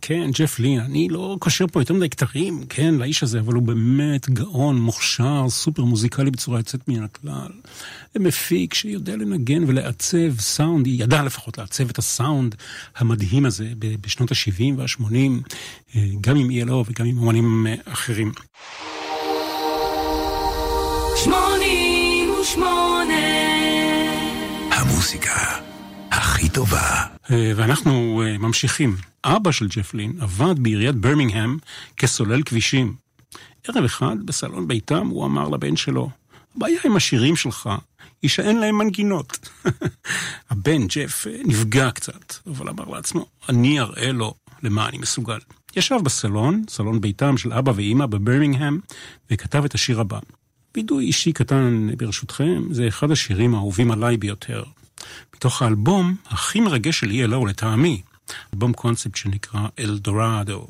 כן, 0.00 0.30
ג'ף 0.32 0.58
לין, 0.58 0.80
אני 0.80 1.08
לא 1.08 1.36
קושר 1.40 1.64
פה 1.72 1.80
יותר 1.80 1.94
מדי 1.94 2.08
כתרים, 2.08 2.64
כן, 2.68 2.94
לאיש 2.94 3.22
הזה, 3.22 3.40
אבל 3.40 3.54
הוא 3.54 3.62
באמת 3.62 4.28
גאון, 4.30 4.80
מוכשר, 4.80 5.46
סופר 5.48 5.84
מוזיקלי 5.84 6.30
בצורה 6.30 6.58
יוצאת 6.58 6.88
מן 6.88 7.02
הכלל. 7.02 7.50
מפיק 8.16 8.74
שיודע 8.74 9.16
לנגן 9.16 9.64
ולעצב 9.66 10.40
סאונד, 10.40 10.86
ידע 10.86 11.22
לפחות 11.22 11.58
לעצב 11.58 11.90
את 11.90 11.98
הסאונד 11.98 12.54
המדהים 12.96 13.46
הזה 13.46 13.68
בשנות 13.78 14.32
ה-70 14.32 14.62
וה-80, 14.76 15.96
גם 16.20 16.36
עם 16.36 16.50
ELO 16.50 16.72
וגם 16.72 17.06
עם 17.06 17.18
אמנים 17.18 17.66
אחרים. 17.84 18.32
שמונים 21.16 22.30
ושמונה 22.40 23.14
המוסיקה 24.70 25.63
הכי 26.16 26.48
טובה. 26.48 27.06
ואנחנו 27.30 28.22
ממשיכים. 28.38 28.96
אבא 29.24 29.50
של 29.50 29.68
ג'ף 29.68 29.94
לין 29.94 30.12
עבד 30.20 30.54
בעיריית 30.58 30.94
ברמינגהם 30.94 31.58
כסולל 31.96 32.42
כבישים. 32.42 32.94
ערב 33.68 33.84
אחד, 33.84 34.16
בסלון 34.24 34.68
ביתם, 34.68 35.06
הוא 35.06 35.26
אמר 35.26 35.48
לבן 35.48 35.76
שלו, 35.76 36.10
הבעיה 36.56 36.78
עם 36.84 36.96
השירים 36.96 37.36
שלך 37.36 37.70
היא 38.22 38.30
שאין 38.30 38.60
להם 38.60 38.78
מנגינות. 38.78 39.48
הבן, 40.50 40.86
ג'ף, 40.86 41.26
נפגע 41.44 41.90
קצת, 41.90 42.34
אבל 42.46 42.68
אמר 42.68 42.84
לעצמו, 42.84 43.26
אני 43.48 43.80
אראה 43.80 44.12
לו 44.12 44.34
למה 44.62 44.88
אני 44.88 44.98
מסוגל. 44.98 45.38
ישב 45.76 45.96
בסלון, 46.04 46.62
סלון 46.68 47.00
ביתם 47.00 47.36
של 47.36 47.52
אבא 47.52 47.72
ואימא 47.76 48.06
בברמינגהם, 48.06 48.80
וכתב 49.30 49.64
את 49.64 49.74
השיר 49.74 50.00
הבא. 50.00 50.18
וידוי 50.76 51.04
אישי 51.04 51.32
קטן 51.32 51.88
ברשותכם, 51.96 52.62
זה 52.70 52.88
אחד 52.88 53.10
השירים 53.10 53.54
האהובים 53.54 53.90
עליי 53.90 54.16
ביותר. 54.16 54.64
מתוך 55.36 55.62
האלבום 55.62 56.16
הכי 56.26 56.60
מרגש 56.60 57.00
של 57.00 57.10
ELO 57.10 57.48
לטעמי, 57.48 58.02
אלבום 58.54 58.72
קונספט 58.72 59.16
שנקרא 59.16 59.60
אלדורדו. 59.78 60.66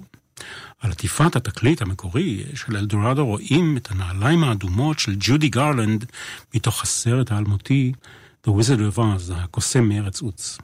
על 0.80 0.90
עטיפת 0.90 1.36
התקליט 1.36 1.82
המקורי 1.82 2.44
של 2.54 2.76
אלדורדו 2.76 3.26
רואים 3.26 3.76
את 3.76 3.90
הנעליים 3.90 4.44
האדומות 4.44 4.98
של 4.98 5.16
ג'ודי 5.18 5.48
גרלנד 5.48 6.04
מתוך 6.54 6.82
הסרט 6.82 7.32
האלמותי 7.32 7.92
The 8.46 8.50
Wizard 8.50 8.94
of 8.94 8.98
Oz, 8.98 9.32
הקוסם 9.34 9.88
מארץ 9.88 10.20
עוץ. 10.22 10.58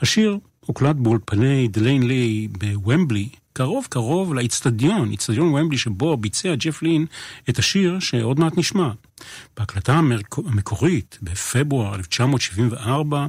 השיר 0.00 0.38
הוקלט 0.60 0.96
באולפני 0.96 1.68
דה 1.68 1.79
ליין 1.79 2.02
לי 2.02 2.48
בוומבלי, 2.50 3.28
קרוב 3.52 3.86
קרוב 3.90 4.34
לאיצטדיון, 4.34 5.10
איצטדיון 5.10 5.48
ומבלי 5.48 5.78
שבו 5.78 6.16
ביצע 6.16 6.54
ג'ף 6.54 6.82
לין 6.82 7.06
את 7.48 7.58
השיר 7.58 7.98
שעוד 8.00 8.40
מעט 8.40 8.58
נשמע. 8.58 8.90
בהקלטה 9.56 10.00
המקורית, 10.36 11.18
בפברואר 11.22 11.94
1974, 11.94 13.26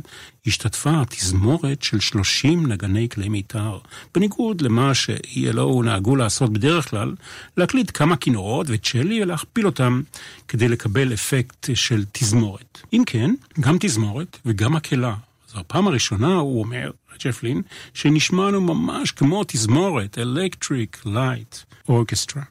השתתפה 0.48 1.02
תזמורת 1.10 1.82
של 1.82 2.00
30 2.00 2.66
נגני 2.66 3.10
כלי 3.10 3.30
מיתר, 3.30 3.78
בניגוד 4.14 4.62
למה 4.62 4.94
ש-ELO 4.94 5.84
נהגו 5.84 6.16
לעשות 6.16 6.54
בדרך 6.54 6.90
כלל, 6.90 7.16
להקליט 7.58 7.92
כמה 7.94 8.16
כינורות 8.16 8.68
וצ'לי 8.70 9.24
ולהכפיל 9.24 9.66
אותם 9.66 10.02
כדי 10.48 10.68
לקבל 10.68 11.14
אפקט 11.14 11.70
של 11.74 12.04
תזמורת. 12.12 12.82
אם 12.94 13.04
כן, 13.06 13.34
גם 13.60 13.78
תזמורת 13.80 14.38
וגם 14.46 14.74
מקהלה. 14.74 15.16
זו 15.54 15.60
הפעם 15.60 15.88
הראשונה, 15.88 16.36
הוא 16.36 16.60
אומר, 16.60 16.92
ג'ף 17.26 17.44
לין, 17.44 17.62
שנשמענו 17.94 18.62
ממש 18.62 19.12
כמו 19.12 19.44
תזמורת, 19.48 20.18
Electric 20.18 21.06
Light 21.06 21.90
Orchestra. 21.90 22.42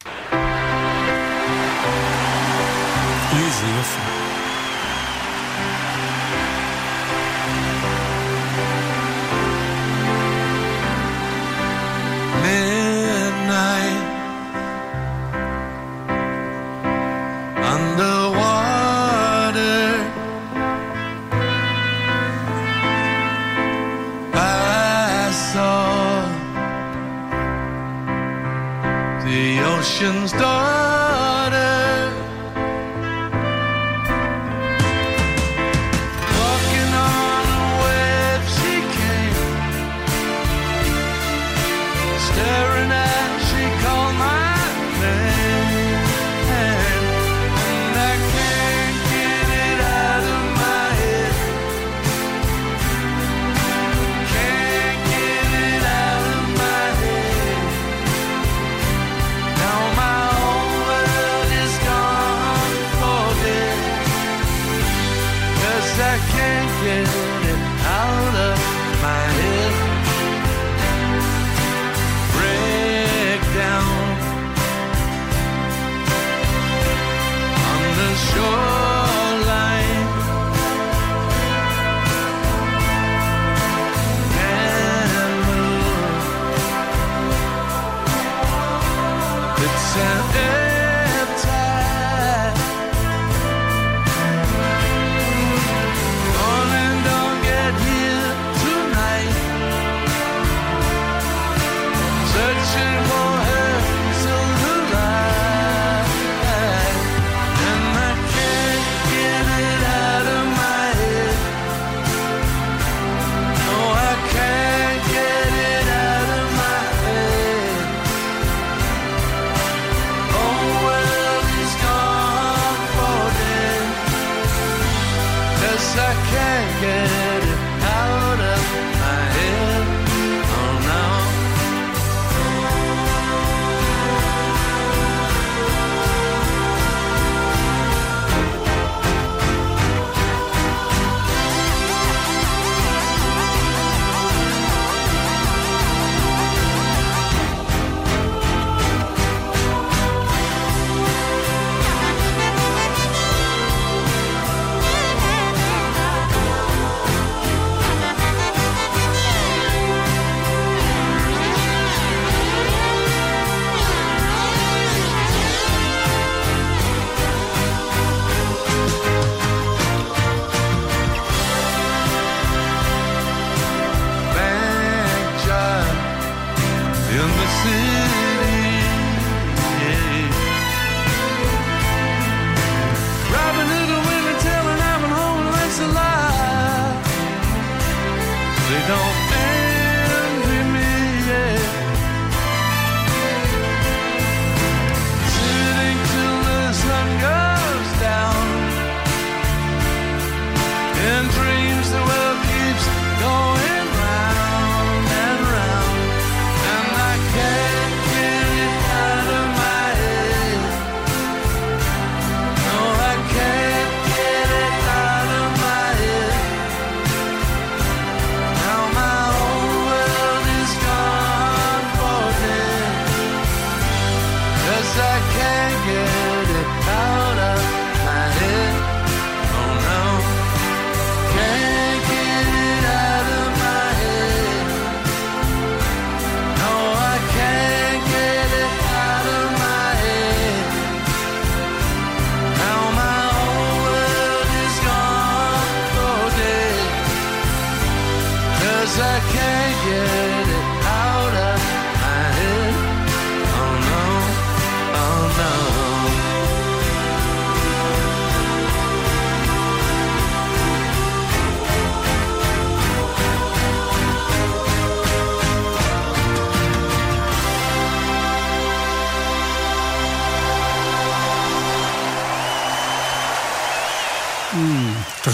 איזה 3.33 3.66
יופי. 3.77 4.19
ocean's 30.00 30.32
dark. 30.32 30.69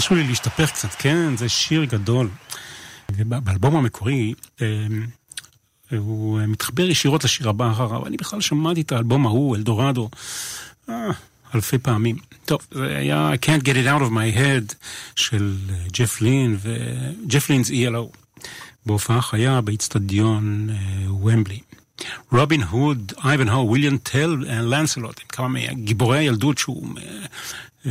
תרשו 0.07 0.21
לי 0.21 0.27
להשתפך 0.27 0.71
קצת, 0.71 0.89
כן? 0.99 1.37
זה 1.37 1.49
שיר 1.49 1.83
גדול. 1.83 2.29
ובאלבום 3.11 3.75
המקורי, 3.75 4.33
אה, 4.61 4.67
הוא 5.97 6.39
מתחבר 6.47 6.89
ישירות 6.89 7.23
לשיר 7.23 7.49
הבא 7.49 7.71
אחריו. 7.71 8.07
אני 8.07 8.17
בכלל 8.17 8.41
שמעתי 8.41 8.81
את 8.81 8.91
האלבום 8.91 9.25
ההוא, 9.25 9.55
אלדורדו, 9.55 10.09
אה, 10.89 11.09
אלפי 11.55 11.77
פעמים. 11.77 12.17
טוב, 12.45 12.59
זה 12.71 12.97
היה 12.97 13.31
Can't 13.45 13.63
Get 13.63 13.73
It 13.73 13.87
Out 13.87 14.01
of 14.01 14.11
My 14.11 14.37
Head 14.37 14.73
של 15.15 15.57
אה, 15.69 15.75
ג'ף 15.91 16.21
לין 16.21 16.57
וג'ף 16.61 17.49
לינ's 17.49 17.69
ELO, 17.69 18.17
בהופעה 18.85 19.21
חיה 19.21 19.61
באיצטדיון 19.61 20.69
אה, 20.69 21.13
ומבלי. 21.13 21.59
רובין 22.31 22.63
הוד, 22.63 23.13
אייבן 23.23 23.49
הו, 23.49 23.67
וויליאם 23.67 23.97
טל, 23.97 24.35
לנסלוט, 24.47 25.21
כמה 25.29 25.47
מגיבורי 25.47 26.17
הילדות 26.17 26.57
שהוא 26.57 26.87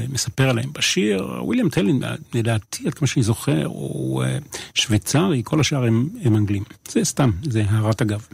מספר 0.08 0.48
עליהם 0.48 0.72
בשיר. 0.72 1.28
וויליאם 1.40 1.68
טל, 1.68 1.86
לדעתי, 2.34 2.86
עד 2.86 2.94
כמה 2.94 3.06
שאני 3.06 3.22
זוכר, 3.22 3.64
הוא 3.64 4.24
אה, 4.24 4.38
שוויצרי, 4.74 5.42
כל 5.44 5.60
השאר 5.60 5.84
הם, 5.84 6.08
הם 6.22 6.36
אנגלים. 6.36 6.62
זה 6.88 7.04
סתם, 7.04 7.30
זה 7.42 7.64
הערת 7.68 8.02
אגב. 8.02 8.26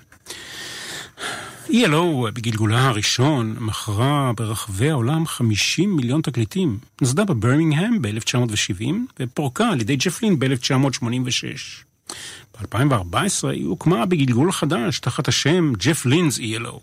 ELO 1.68 2.30
בגלגולה 2.34 2.88
הראשון 2.88 3.56
מכרה 3.60 4.32
ברחבי 4.36 4.90
העולם 4.90 5.26
50 5.26 5.96
מיליון 5.96 6.20
תקליטים. 6.20 6.78
נוסדה 7.00 7.24
בברמינגהם 7.24 8.02
ב-1970 8.02 8.92
ופורקה 9.20 9.68
על 9.68 9.80
ידי 9.80 9.96
ג'פלין 9.96 10.38
ב-1986. 10.38 12.14
ב-2014 12.60 13.48
היא 13.48 13.66
הוקמה 13.66 14.06
בגלגול 14.06 14.52
חדש 14.52 14.98
תחת 14.98 15.28
השם 15.28 15.72
ג'ף 15.78 16.06
לינז 16.06 16.38
ELO. 16.38 16.78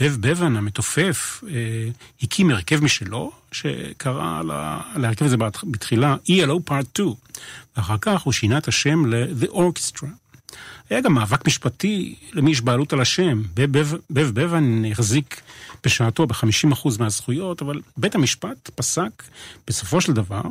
בב 0.00 0.16
בבן 0.20 0.56
המתופף 0.56 1.44
אה, 1.48 1.88
הקים 2.22 2.50
הרכב 2.50 2.84
משלו, 2.84 3.32
שקרא 3.52 4.42
לה- 4.42 4.80
להרכב 4.96 5.24
הזה 5.24 5.36
בתחילה 5.70 6.16
ELO 6.28 6.70
Part 6.70 6.84
2, 6.94 7.08
ואחר 7.76 7.96
כך 8.00 8.22
הוא 8.22 8.32
שינה 8.32 8.58
את 8.58 8.68
השם 8.68 9.06
ל-The 9.06 9.46
Orchestra. 9.52 10.06
היה 10.90 11.00
גם 11.00 11.12
מאבק 11.12 11.46
משפטי 11.46 12.14
למי 12.32 12.50
יש 12.50 12.60
בעלות 12.60 12.92
על 12.92 13.00
השם. 13.00 13.42
בב 13.54 13.78
בב- 13.78 13.96
בב 14.10 14.40
בבן 14.40 14.84
החזיק 14.90 15.40
בשעתו 15.84 16.26
ב-50% 16.26 16.88
מהזכויות, 16.98 17.62
אבל 17.62 17.80
בית 17.96 18.14
המשפט 18.14 18.70
פסק 18.74 19.22
בסופו 19.66 20.00
של 20.00 20.12
דבר, 20.12 20.42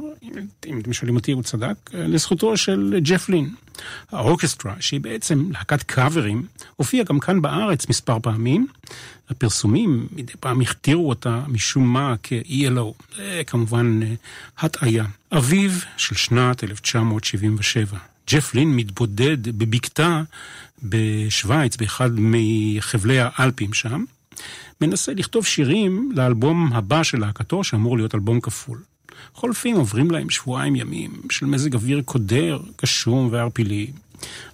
אם 0.66 0.80
אתם 0.80 0.94
שואלים 0.94 1.16
אותי 1.16 1.32
הוא 1.32 1.44
צדק, 1.44 1.76
לזכותו 1.94 2.58
של 2.58 3.00
ג'ף 3.04 3.30
לין. 3.30 3.56
האורקסטרה, 4.12 4.74
שהיא 4.80 5.02
בעצם 5.02 5.52
להקת 5.52 5.84
קאברים, 5.84 6.46
הופיעה 6.76 7.06
גם 7.06 7.20
כאן 7.20 7.42
בארץ 7.42 7.90
מספר 7.90 8.18
פעמים. 8.20 8.68
הפרסומים 9.30 10.08
מדי 10.12 10.34
פעם 10.40 10.62
הכתירו 10.62 11.10
אותה 11.10 11.42
משום 11.48 11.94
מה 11.94 12.16
כ-ELO. 12.24 13.16
זה 13.16 13.42
כמובן 13.48 14.00
אה, 14.04 14.14
הטעיה. 14.58 15.06
אביב 15.32 15.86
של 15.98 16.16
שנת 16.16 16.64
1977. 16.64 18.15
ג'ף 18.30 18.54
לין 18.54 18.76
מתבודד 18.76 19.58
בבקתה 19.58 20.22
בשוויץ, 20.84 21.76
באחד 21.76 22.10
מחבלי 22.18 23.18
האלפים 23.20 23.74
שם. 23.74 24.04
מנסה 24.82 25.14
לכתוב 25.14 25.46
שירים 25.46 26.12
לאלבום 26.16 26.74
הבא 26.74 27.04
של 27.04 27.20
להקתו, 27.20 27.64
שאמור 27.64 27.98
להיות 27.98 28.16
אלבום 28.16 28.42
כפול. 28.42 28.80
חולפים 29.34 29.76
עוברים 29.76 30.12
להם 30.12 30.30
שבועיים 30.30 30.76
ימים 30.76 31.12
של 31.32 31.46
מזג 31.46 31.76
אוויר 31.76 32.02
קודר, 32.02 32.60
קשום 32.76 33.30
וערפילי. 33.32 33.88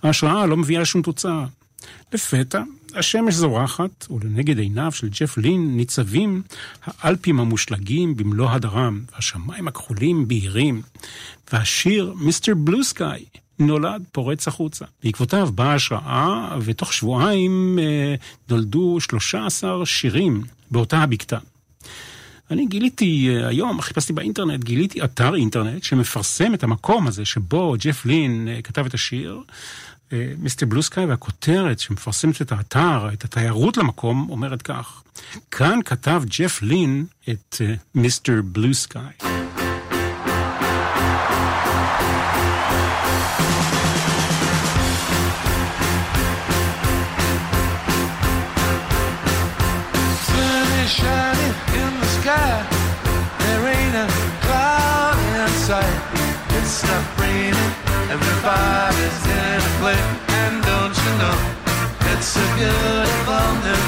ההשראה 0.04 0.46
לא 0.46 0.58
מביאה 0.58 0.82
לשום 0.82 1.02
תוצאה. 1.02 1.46
לפתע, 2.14 2.62
השמש 2.96 3.34
זורחת, 3.34 4.08
ולנגד 4.10 4.60
עיניו 4.60 4.92
של 4.92 5.10
ג'ף 5.10 5.38
לין 5.38 5.78
ניצבים 5.78 6.42
האלפים 6.86 7.40
המושלגים 7.40 8.16
במלוא 8.16 8.50
הדרם, 8.50 9.02
והשמיים 9.14 9.68
הכחולים 9.68 10.28
בהירים, 10.28 10.82
והשיר 11.54 12.14
מיסטר 12.18 12.54
בלו 12.56 12.84
סקאי 12.84 13.26
נולד 13.68 14.04
פורץ 14.12 14.48
החוצה. 14.48 14.86
בעקבותיו 15.04 15.50
באה 15.56 15.74
השראה, 15.74 16.58
ותוך 16.62 16.94
שבועיים 16.94 17.80
אה, 17.82 18.16
נולדו 18.50 18.98
13 19.00 19.86
שירים 19.86 20.44
באותה 20.72 20.98
הבקתה. 20.98 21.38
אני 22.52 22.66
גיליתי 22.66 23.30
אה, 23.30 23.48
היום, 23.48 23.82
חיפשתי 23.82 24.14
באינטרנט, 24.14 24.64
גיליתי 24.64 25.04
אתר 25.04 25.36
אינטרנט 25.36 25.84
שמפרסם 25.84 26.54
את 26.54 26.64
המקום 26.64 27.08
הזה 27.08 27.26
שבו 27.26 27.76
ג'ף 27.80 28.06
לין 28.06 28.48
אה, 28.48 28.62
כתב 28.62 28.86
את 28.86 28.94
השיר, 28.94 29.42
אה, 30.14 30.34
מיסטר 30.38 30.66
בלו 30.66 30.84
סקאי, 30.84 31.06
והכותרת 31.06 31.80
שמפרסמת 31.80 32.42
את 32.42 32.52
האתר, 32.52 33.10
את 33.14 33.24
התיירות 33.24 33.78
למקום, 33.78 34.28
אומרת 34.30 34.62
כך: 34.62 35.04
כאן 35.52 35.80
כתב 35.86 36.24
ג'ף 36.26 36.62
לין 36.62 37.06
את 37.30 37.62
מיסטר 37.96 38.42
בלו 38.46 38.74
shining 50.92 51.56
in 51.80 51.92
the 52.02 52.10
sky. 52.20 52.52
There 53.40 53.64
ain't 53.76 53.96
a 53.96 54.08
cloud 54.44 55.16
in 55.40 55.50
sight. 55.68 55.98
It's 56.58 56.84
not 56.84 57.04
raining. 57.20 57.72
Everybody's 58.12 59.22
in 59.40 59.60
a 59.70 59.74
play. 59.80 60.00
And 60.42 60.56
don't 60.68 60.96
you 61.04 61.14
know, 61.22 61.38
it's 62.12 62.36
a 62.36 62.44
fun 63.26 63.54
new 63.64 63.81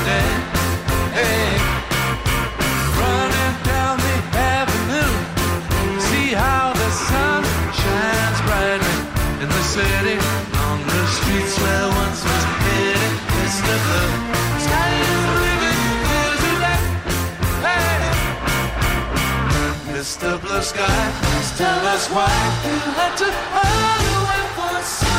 Blue 20.53 20.61
Sky, 20.61 21.11
please 21.23 21.57
tell 21.57 21.87
us 21.87 22.07
why 22.11 22.29
you 22.63 22.77
had 22.93 23.17
to 23.17 23.25
hide 23.25 24.07
away 24.21 24.41
for 24.53 24.75
so 24.85 25.17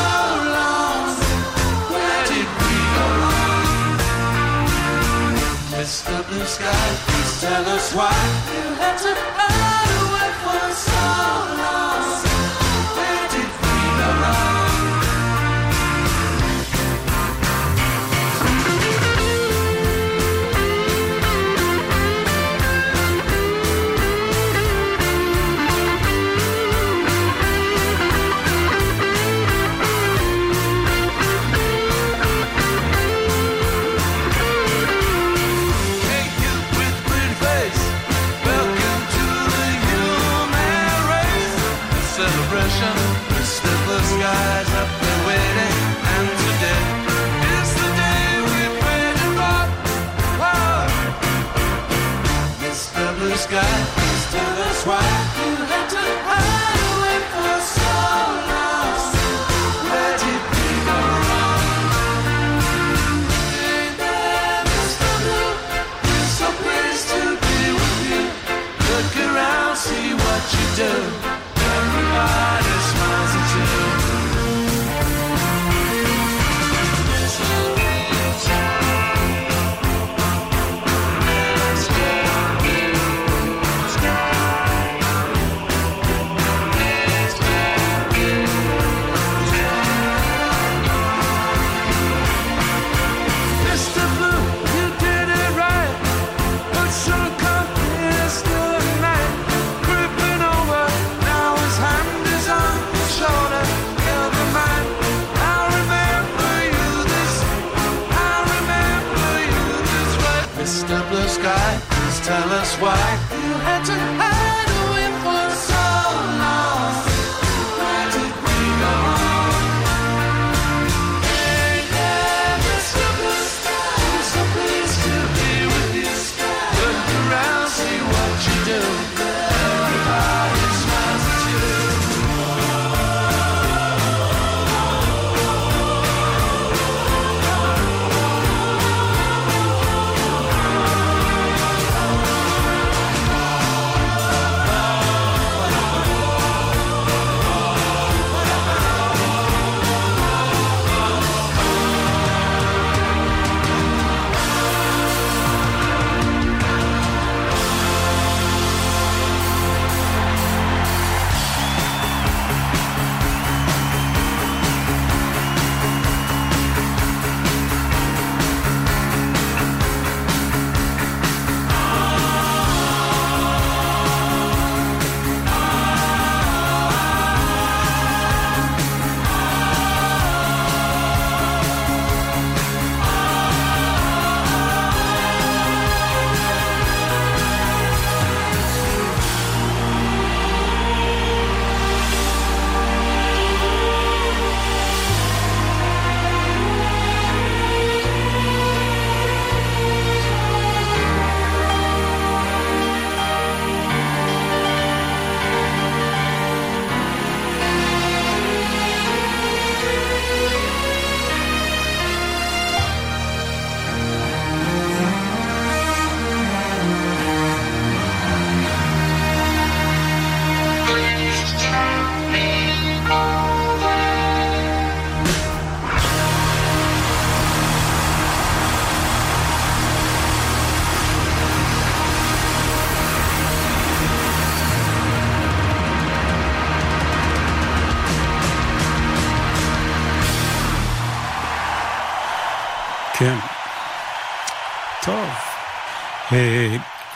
long. 0.55 1.11
Where 1.91 2.22
did 2.30 2.49
we 2.62 2.74
go 2.95 3.07
wrong? 3.18 3.99
Mr. 5.74 6.14
Blue 6.28 6.47
Sky, 6.47 6.87
please 7.07 7.41
tell 7.41 7.66
us 7.66 7.93
why 7.93 8.14
you 8.55 8.74
had 8.78 8.97
to 8.97 9.12
hide 9.35 9.95
away 10.07 10.30
for 10.45 10.62
so 10.87 11.03
long. 11.59 12.34
Do. 70.76 72.53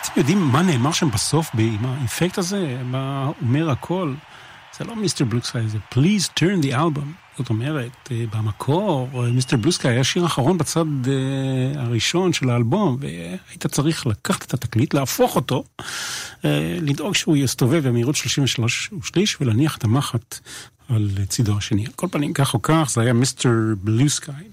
אתם 0.03 0.21
יודעים 0.21 0.39
מה 0.39 0.62
נאמר 0.62 0.93
שם 0.93 1.11
בסוף 1.11 1.51
עם 1.59 1.85
האפקט 1.85 2.39
הזה? 2.39 2.77
מה 2.85 3.31
אומר 3.43 3.71
הכל? 3.71 4.14
זה 4.79 4.85
לא 4.85 4.97
מיסטר 4.97 5.25
בלוסקאי, 5.25 5.69
זה 5.69 5.79
Please 5.95 6.41
turn 6.41 6.64
the 6.64 6.73
album. 6.73 7.29
זאת 7.39 7.51
אומרת, 7.51 8.09
אה, 8.11 8.25
במקור, 8.35 9.09
אה, 9.14 9.31
מיסטר 9.31 9.57
בלוסקאי 9.57 9.91
היה 9.91 10.05
שיר 10.05 10.27
אחרון 10.27 10.59
בצד 10.59 10.85
אה, 11.07 11.83
הראשון 11.83 12.33
של 12.33 12.51
האלבום, 12.51 12.97
והיית 13.01 13.66
צריך 13.66 14.07
לקחת 14.07 14.45
את 14.45 14.55
התקליט, 14.55 14.95
להפוך 14.95 15.37
אותו, 15.37 15.64
אה, 16.45 16.79
לדאוג 16.83 17.14
שהוא 17.14 17.37
יסתובב 17.37 17.89
במהירות 17.89 18.16
33 18.16 18.91
ושליש 19.01 19.41
ולהניח 19.41 19.77
את 19.77 19.85
המחט 19.85 20.39
על 20.89 21.11
צידו 21.29 21.57
השני. 21.59 21.87
על 21.87 21.93
כל 21.93 22.07
פנים, 22.11 22.33
כך 22.33 22.55
או 22.55 22.62
כך, 22.62 22.91
זה 22.91 23.01
היה 23.01 23.12
מיסטר 23.12 23.51
בלוסקאי. 23.83 24.45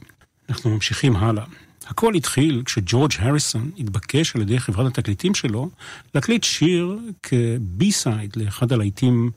אנחנו 0.49 0.69
ממשיכים 0.69 1.15
הלאה. 1.15 1.43
הכל 1.87 2.15
התחיל 2.15 2.61
כשג'ורג' 2.65 3.11
הריסון 3.19 3.71
התבקש 3.77 4.35
על 4.35 4.41
ידי 4.41 4.59
חברת 4.59 4.97
התקליטים 4.97 5.35
שלו 5.35 5.69
להקליט 6.15 6.43
שיר 6.43 6.97
כבי-סייד 7.23 8.35
לאחד 8.35 8.73
הלהיטים 8.73 9.31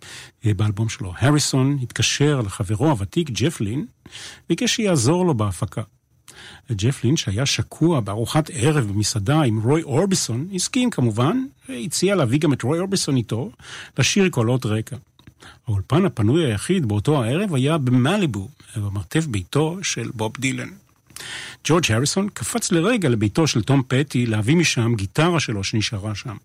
אה, 0.47 0.55
באלבום 0.55 0.89
שלו. 0.89 1.13
הריסון 1.19 1.79
התקשר 1.83 2.41
לחברו 2.41 2.89
הוותיק 2.89 3.31
ג'ף 3.31 3.61
לין, 3.61 3.87
ביקש 4.49 4.77
שיעזור 4.77 5.27
לו 5.27 5.35
בהפקה. 5.35 5.83
ג'ף 6.73 7.05
לין, 7.05 7.17
שהיה 7.17 7.47
שקוע 7.47 8.01
בארוחת 8.01 8.51
ערב 8.53 8.89
במסעדה 8.89 9.43
עם 9.43 9.61
רוי 9.63 9.83
אורביסון, 9.83 10.49
הסכים 10.55 10.91
כמובן, 10.91 11.45
והציע 11.69 12.15
להביא 12.15 12.39
גם 12.39 12.53
את 12.53 12.63
רוי 12.63 12.79
אורביסון 12.79 13.17
איתו, 13.17 13.51
לשיר 13.99 14.29
קולות 14.29 14.67
רקע. 14.67 14.97
האולפן 15.67 16.05
הפנוי 16.05 16.47
היחיד 16.47 16.87
באותו 16.87 17.25
הערב 17.25 17.55
היה 17.55 17.79
במליבו, 17.79 18.49
במרתף 18.77 19.27
ביתו 19.27 19.79
של 19.83 20.11
בוב 20.15 20.33
דילן. 20.39 20.69
ג'ורג' 21.65 21.93
הריסון 21.93 22.29
קפץ 22.29 22.73
לרגע 22.73 23.09
לביתו 23.09 23.47
של 23.47 23.63
תום 23.63 23.83
פטי 23.89 24.27
להביא 24.27 24.57
משם 24.57 24.95
גיטרה 24.95 25.41
שלו 25.41 25.65
שנשארה 25.65 26.15
שם. 26.15 26.37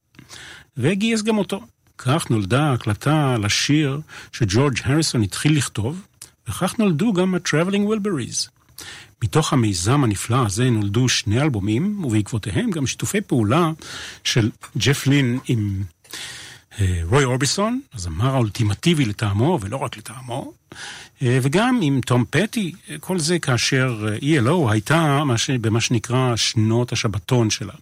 וגייס 0.78 1.22
גם 1.22 1.38
אותו. 1.38 1.62
כך 1.98 2.30
נולדה 2.30 2.64
ההקלטה 2.64 3.38
לשיר 3.38 4.00
שג'ורג' 4.32 4.80
הריסון 4.84 5.22
התחיל 5.22 5.58
לכתוב, 5.58 6.02
וכך 6.48 6.80
נולדו 6.80 7.14
גם 7.14 7.36
ה-Traveling 7.36 7.88
Wilburys. 7.88 8.50
מתוך 9.24 9.54
המיזם 9.54 10.04
הנפלא 10.04 10.46
הזה 10.46 10.70
נולדו 10.70 11.10
שני 11.10 11.42
אלבומים, 11.42 12.04
ובעקבותיהם 12.06 12.72
גם 12.72 12.88
שיתופי 12.88 13.22
פעולה 13.22 13.72
של 14.24 14.52
ג'ף 14.78 15.08
לין 15.08 15.40
עם 15.48 15.84
רוי 17.04 17.24
אורביסון, 17.24 17.82
הזמר 17.94 18.36
האולטימטיבי 18.36 19.06
לטעמו, 19.06 19.60
ולא 19.62 19.78
רק 19.78 19.98
לטעמו, 19.98 20.54
אה, 21.22 21.40
וגם 21.42 21.80
עם 21.82 22.02
תום 22.02 22.26
פטי, 22.30 22.74
אה, 22.90 22.96
כל 23.00 23.20
זה 23.20 23.40
כאשר 23.40 24.06
אה, 24.08 24.18
ELO 24.18 24.72
הייתה 24.72 25.24
במה 25.62 25.82
שנקרא 25.82 26.36
שנות 26.36 26.92
השבתון 26.92 27.50
שלה. 27.50 27.74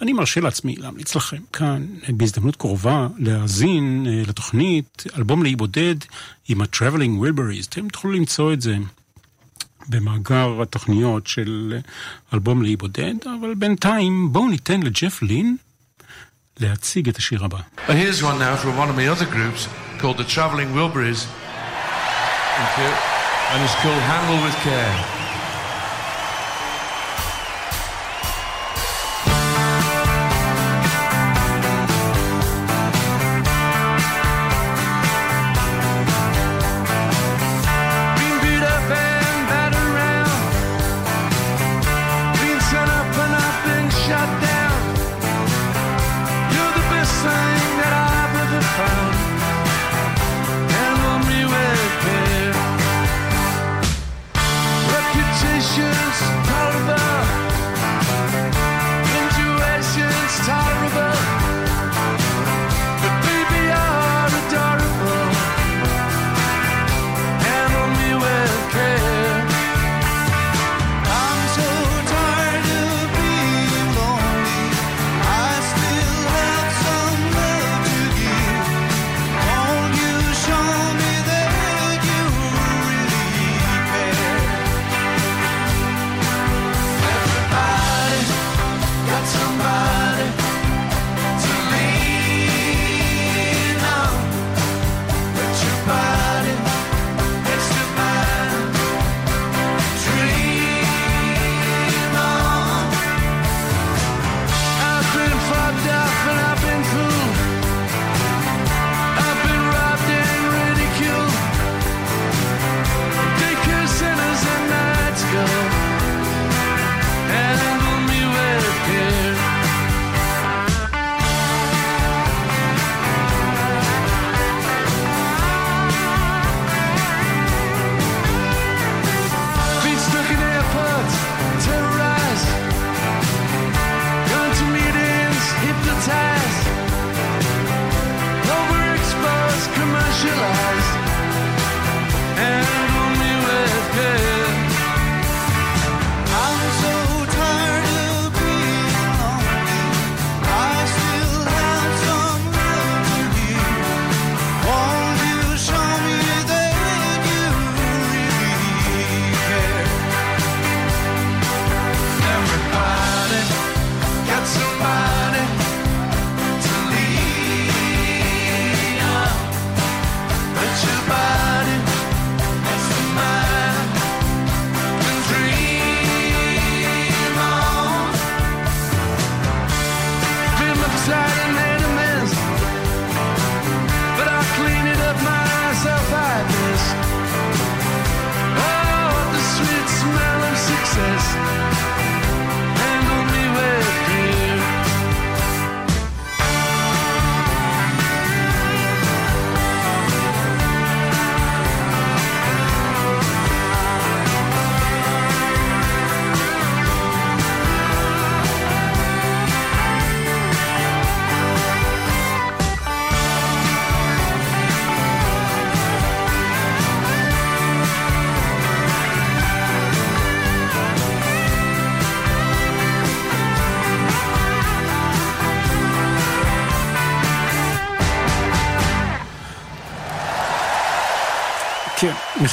אני 0.00 0.12
מרשה 0.12 0.40
לעצמי 0.40 0.76
להמליץ 0.76 1.16
לכם 1.16 1.42
כאן, 1.52 1.86
אה, 2.08 2.12
בהזדמנות 2.12 2.56
קרובה, 2.56 3.08
להאזין 3.18 4.06
אה, 4.08 4.22
לתוכנית 4.26 5.04
אלבום 5.16 5.42
לאי 5.42 5.56
בודד 5.56 5.94
עם 6.48 6.60
ה-Traveling 6.60 7.22
Wilburys. 7.22 7.66
אתם 7.68 7.88
תוכלו 7.88 8.12
למצוא 8.12 8.52
את 8.52 8.60
זה 8.60 8.76
במאגר 9.88 10.62
התוכניות 10.62 11.26
של 11.26 11.72
אה, 11.76 11.80
אלבום 12.34 12.62
לאי 12.62 12.76
בודד, 12.76 13.14
אבל 13.40 13.54
בינתיים 13.54 14.32
בואו 14.32 14.48
ניתן 14.48 14.82
לג'ף 14.82 15.22
לין 15.22 15.56
להציג 16.59 17.09
את 17.09 17.17
השיר 17.17 17.45
הבא. 17.45 17.57
Well, 17.57 17.97
here's 17.97 18.23
one 18.23 18.39
now 18.39 18.55
from 18.55 18.77
one 18.77 18.89
of 18.89 18.95
my 18.95 19.07
other 19.07 19.25
groups 19.25 19.67
called 19.99 20.17
the 20.17 20.27
Travelling 20.35 20.69
Wilburys. 20.77 21.21
Thank 22.55 22.73
you. 22.81 22.91
And 23.51 23.63
it's 23.65 23.75
called 23.83 24.01
Handle 24.11 24.39
with 24.45 24.55
Care. 24.63 25.18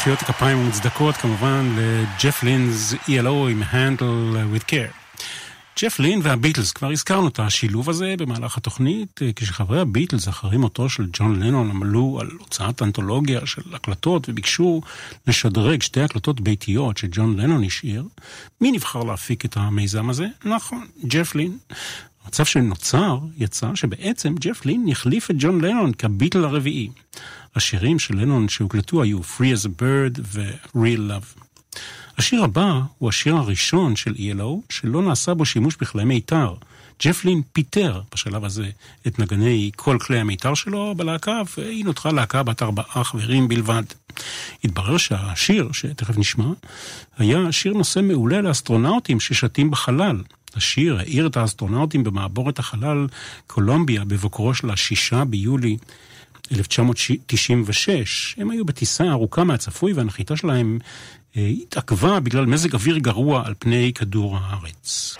מחיאות 0.08 0.22
הכפיים 0.22 0.58
המוצדקות 0.58 1.16
כמובן 1.16 1.76
לג'ף 1.78 2.44
לינ's 2.44 2.96
ELO 3.08 3.50
עם 3.52 3.64
Handle 3.72 4.56
with 4.56 4.64
Care. 4.70 5.20
ג'ף 5.82 6.00
לין 6.00 6.20
והביטלס, 6.24 6.72
כבר 6.72 6.92
הזכרנו 6.92 7.28
את 7.28 7.40
השילוב 7.40 7.90
הזה 7.90 8.16
במהלך 8.18 8.58
התוכנית, 8.58 9.20
אה, 9.22 9.30
כשחברי 9.36 9.82
הביטלס 9.82 10.28
אחרי 10.28 10.58
מותו 10.58 10.90
של 10.90 11.08
ג'ון 11.14 11.44
לנון 11.44 11.70
עמלו 11.70 12.18
על 12.22 12.28
הוצאת 12.40 12.82
אנתולוגיה 12.82 13.46
של 13.46 13.62
הקלטות 13.74 14.30
וביקשו 14.30 14.82
לשדרג 15.28 15.82
שתי 15.82 16.02
הקלטות 16.02 16.42
ביתיות 16.42 16.98
שג'ון 16.98 17.40
לנון 17.40 17.64
השאיר. 17.64 18.04
מי 18.62 18.72
נבחר 18.72 19.04
להפיק 19.04 19.46
את 19.46 19.58
המיזם 19.58 20.10
הזה? 20.10 20.28
נכון, 20.46 20.86
ג'ף 21.06 21.36
לין. 21.36 21.58
המצב 22.24 22.46
שנוצר 22.46 23.20
יצא 23.38 23.76
שבעצם 23.76 24.36
ג'ף 24.40 24.66
לין 24.66 24.88
יחליף 24.88 25.32
את 25.32 25.36
ג'ון 25.40 25.62
לנון 25.62 25.92
כביטל 25.94 26.46
הרביעי. 26.46 26.90
השירים 27.58 28.00
של 28.00 28.16
לנון 28.16 28.50
שהוקלטו 28.50 29.04
היו 29.04 29.20
Free 29.20 29.58
as 29.58 29.66
a 29.66 29.82
Bird 29.82 30.20
ו-Real 30.24 31.12
Love. 31.12 31.42
השיר 32.18 32.44
הבא 32.44 32.82
הוא 32.98 33.10
השיר 33.10 33.36
הראשון 33.36 33.96
של 33.96 34.14
ELO 34.14 34.62
שלא 34.70 35.02
נעשה 35.02 35.34
בו 35.34 35.46
שימוש 35.46 35.76
בכלי 35.82 36.06
מיתר. 36.06 36.54
ג'ף 37.04 37.26
לין 37.26 37.42
פיטר 37.54 38.02
בשלב 38.14 38.46
הזה 38.46 38.70
את 39.08 39.20
נגני 39.20 39.72
כל 39.76 39.98
כלי 40.02 40.20
המיתר 40.20 40.54
שלו 40.54 40.96
בלהקה, 40.98 41.42
והיא 41.58 41.86
נותרה 41.86 42.12
להקה 42.12 42.44
בת 42.44 42.64
ארבעה 42.64 43.04
חברים 43.04 43.48
בלבד. 43.48 43.84
התברר 44.64 44.98
שהשיר, 44.98 45.72
שתכף 45.72 46.18
נשמע, 46.18 46.50
היה 47.18 47.52
שיר 47.52 47.74
נושא 47.74 48.00
מעולה 48.00 48.42
לאסטרונאוטים 48.42 49.20
ששתים 49.20 49.72
בחלל. 49.72 50.22
השיר 50.56 50.98
העיר 51.00 51.28
את 51.28 51.38
האסטרונאוטים 51.38 52.04
במעבורת 52.04 52.60
החלל 52.60 53.08
קולומביה 53.48 54.06
בבוקרו 54.06 54.54
של 54.54 54.70
השישה 54.70 55.26
ביולי 55.26 55.78
1996. 56.52 58.36
הם 58.38 58.50
היו 58.50 58.66
בטיסה 58.66 59.12
ארוכה 59.12 59.44
מהצפוי 59.44 59.94
והנחיתה 59.94 60.36
שלהם 60.36 60.80
אה, 61.38 61.48
התעכבה 61.62 62.20
בגלל 62.20 62.46
מזג 62.46 62.74
אוויר 62.74 62.98
גרוע 62.98 63.46
על 63.46 63.54
פני 63.60 63.92
כדור 63.96 64.38
הארץ. 64.38 65.16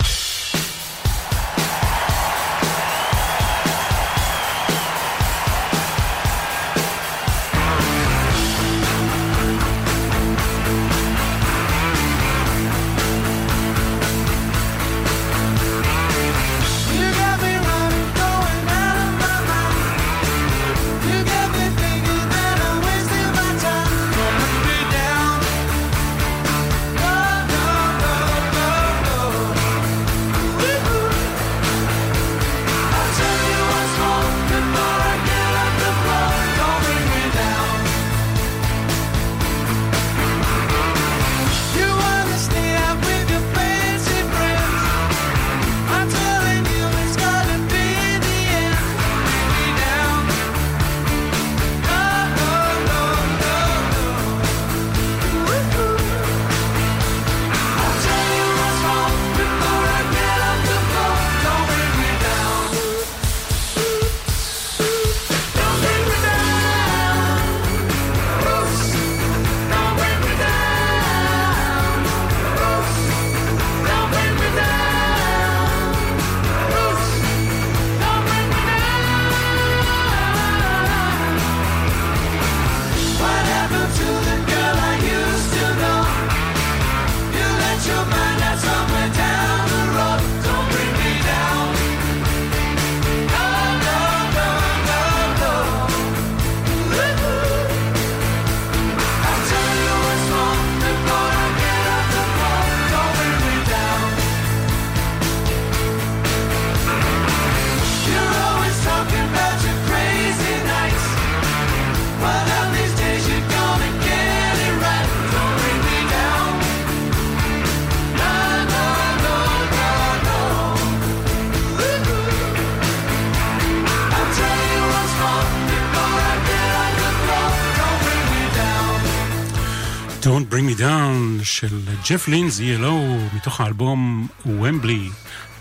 Bring 130.50 130.76
Me 130.76 130.80
Down 130.80 131.44
של 131.44 131.80
ג'ף 132.10 132.28
לינז, 132.28 132.60
ELO, 132.60 133.36
מתוך 133.36 133.60
האלבום 133.60 134.28
Wembley 134.46 135.08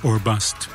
or 0.03 0.27
Bust. 0.27 0.67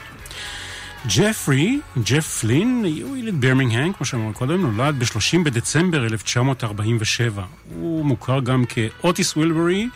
ג'פרי, 1.06 1.80
ג'ף 2.04 2.44
לין, 2.44 2.84
הוא 3.02 3.16
יליד 3.16 3.40
ברמינגהם, 3.40 3.92
כמו 3.92 4.06
שאמרנו 4.06 4.32
קודם, 4.34 4.76
נולד 4.76 4.98
ב-30 4.98 5.38
בדצמבר 5.44 6.04
1947. 6.04 7.44
הוא 7.74 8.04
מוכר 8.04 8.40
גם 8.40 8.64
כאוטיס 8.64 9.36
וילברי 9.36 9.88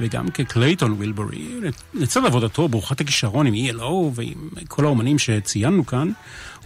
וגם 0.00 0.30
כקלייטון 0.30 0.94
וילברי. 0.98 1.48
לצד 1.94 2.24
עבודתו 2.24 2.68
ברוכת 2.68 3.00
הכישרון 3.00 3.46
עם 3.46 3.54
ELO 3.54 3.84
ועם 4.14 4.48
כל 4.68 4.84
האומנים 4.84 5.18
שציינו 5.18 5.86
כאן, 5.86 6.10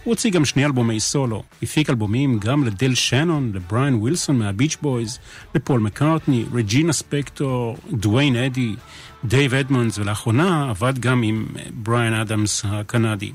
הוא 0.05 0.11
הוציא 0.11 0.31
גם 0.31 0.45
שני 0.45 0.65
אלבומי 0.65 0.99
סולו. 0.99 1.43
הפיק 1.63 1.89
אלבומים 1.89 2.39
גם 2.39 2.63
לדל 2.63 2.95
שנון, 2.95 3.51
לבריאן 3.53 3.95
ווילסון 3.95 4.39
מהביץ' 4.39 4.77
בויז, 4.81 5.19
לפול 5.55 5.79
מקארטני, 5.79 6.45
רג'ינה 6.53 6.93
ספקטור, 6.93 7.77
דוויין 7.91 8.35
אדי, 8.35 8.75
דייב 9.23 9.53
אדמונדס, 9.53 9.97
ולאחרונה 9.97 10.69
עבד 10.69 10.99
גם 10.99 11.23
עם 11.23 11.45
אה, 11.57 11.63
בריאן 11.73 12.13
אדמס 12.13 12.65
הקנדי. 12.65 13.31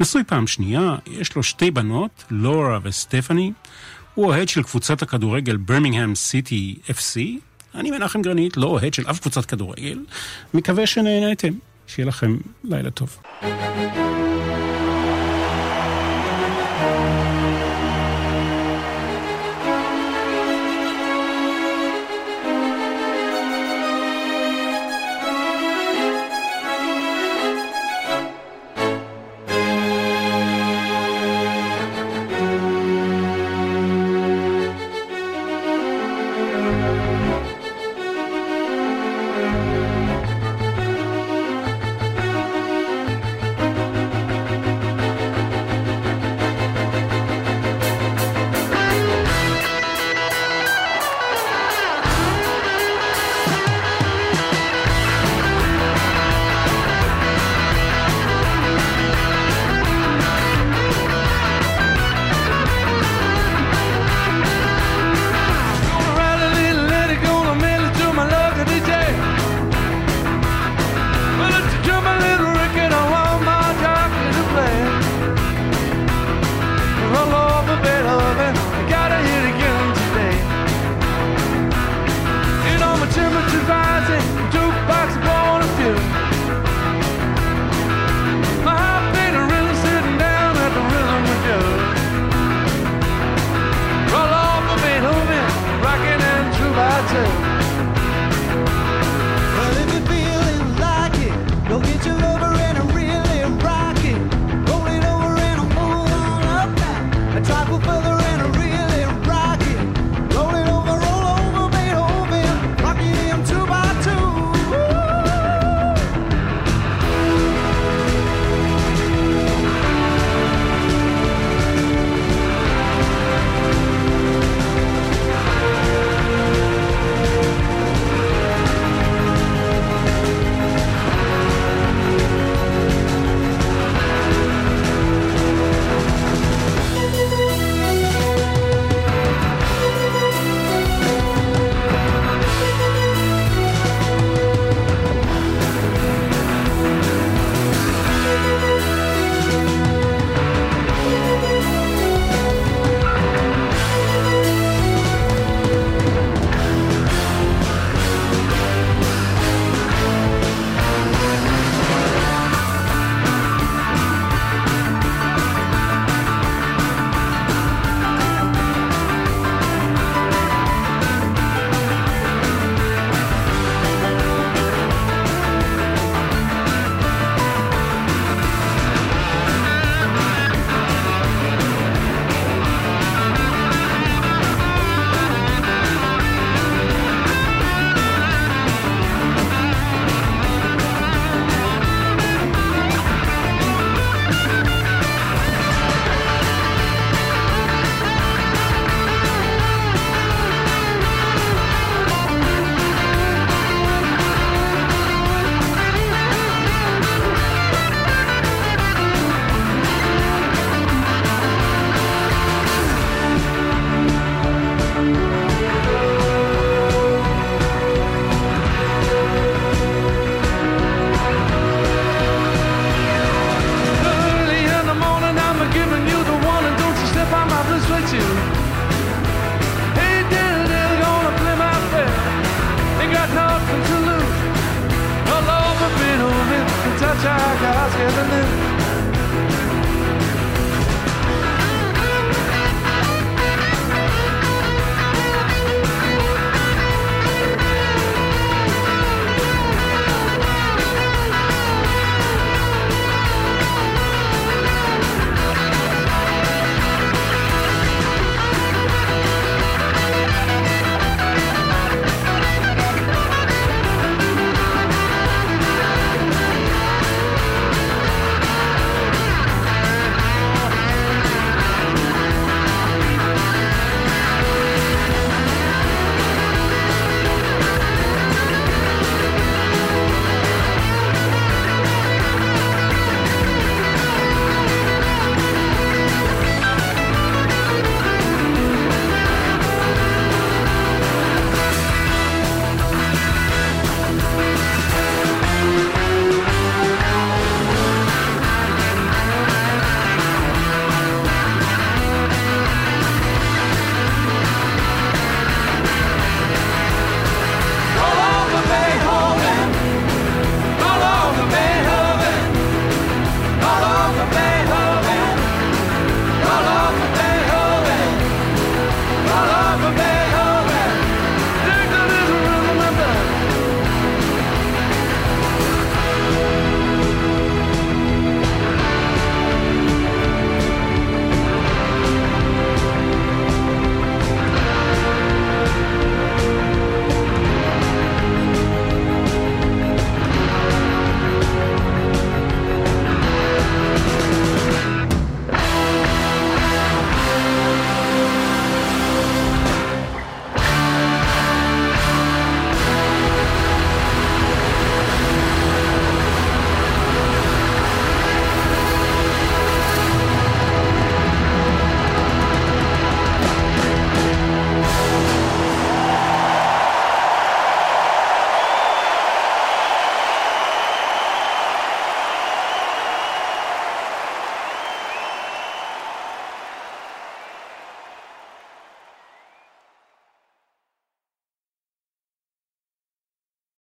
נשוי 0.00 0.24
פעם 0.24 0.46
שנייה, 0.46 0.96
יש 1.06 1.36
לו 1.36 1.42
שתי 1.42 1.70
בנות, 1.70 2.24
לורה 2.30 2.78
וסטפני. 2.82 3.52
הוא 4.14 4.26
אוהד 4.26 4.48
של 4.48 4.62
קבוצת 4.62 5.02
הכדורגל 5.02 5.56
ברמינגהם 5.56 6.14
סיטי 6.14 6.76
FC. 6.88 7.20
אני 7.74 7.90
מנחם 7.90 8.22
גרנית, 8.22 8.56
לא 8.56 8.66
אוהד 8.66 8.94
של 8.94 9.10
אף 9.10 9.20
קבוצת 9.20 9.44
כדורגל. 9.44 9.98
מקווה 10.54 10.86
שנהנתם. 10.86 11.52
שיהיה 11.86 12.06
לכם 12.06 12.36
לילה 12.64 12.90
טוב. 12.90 13.16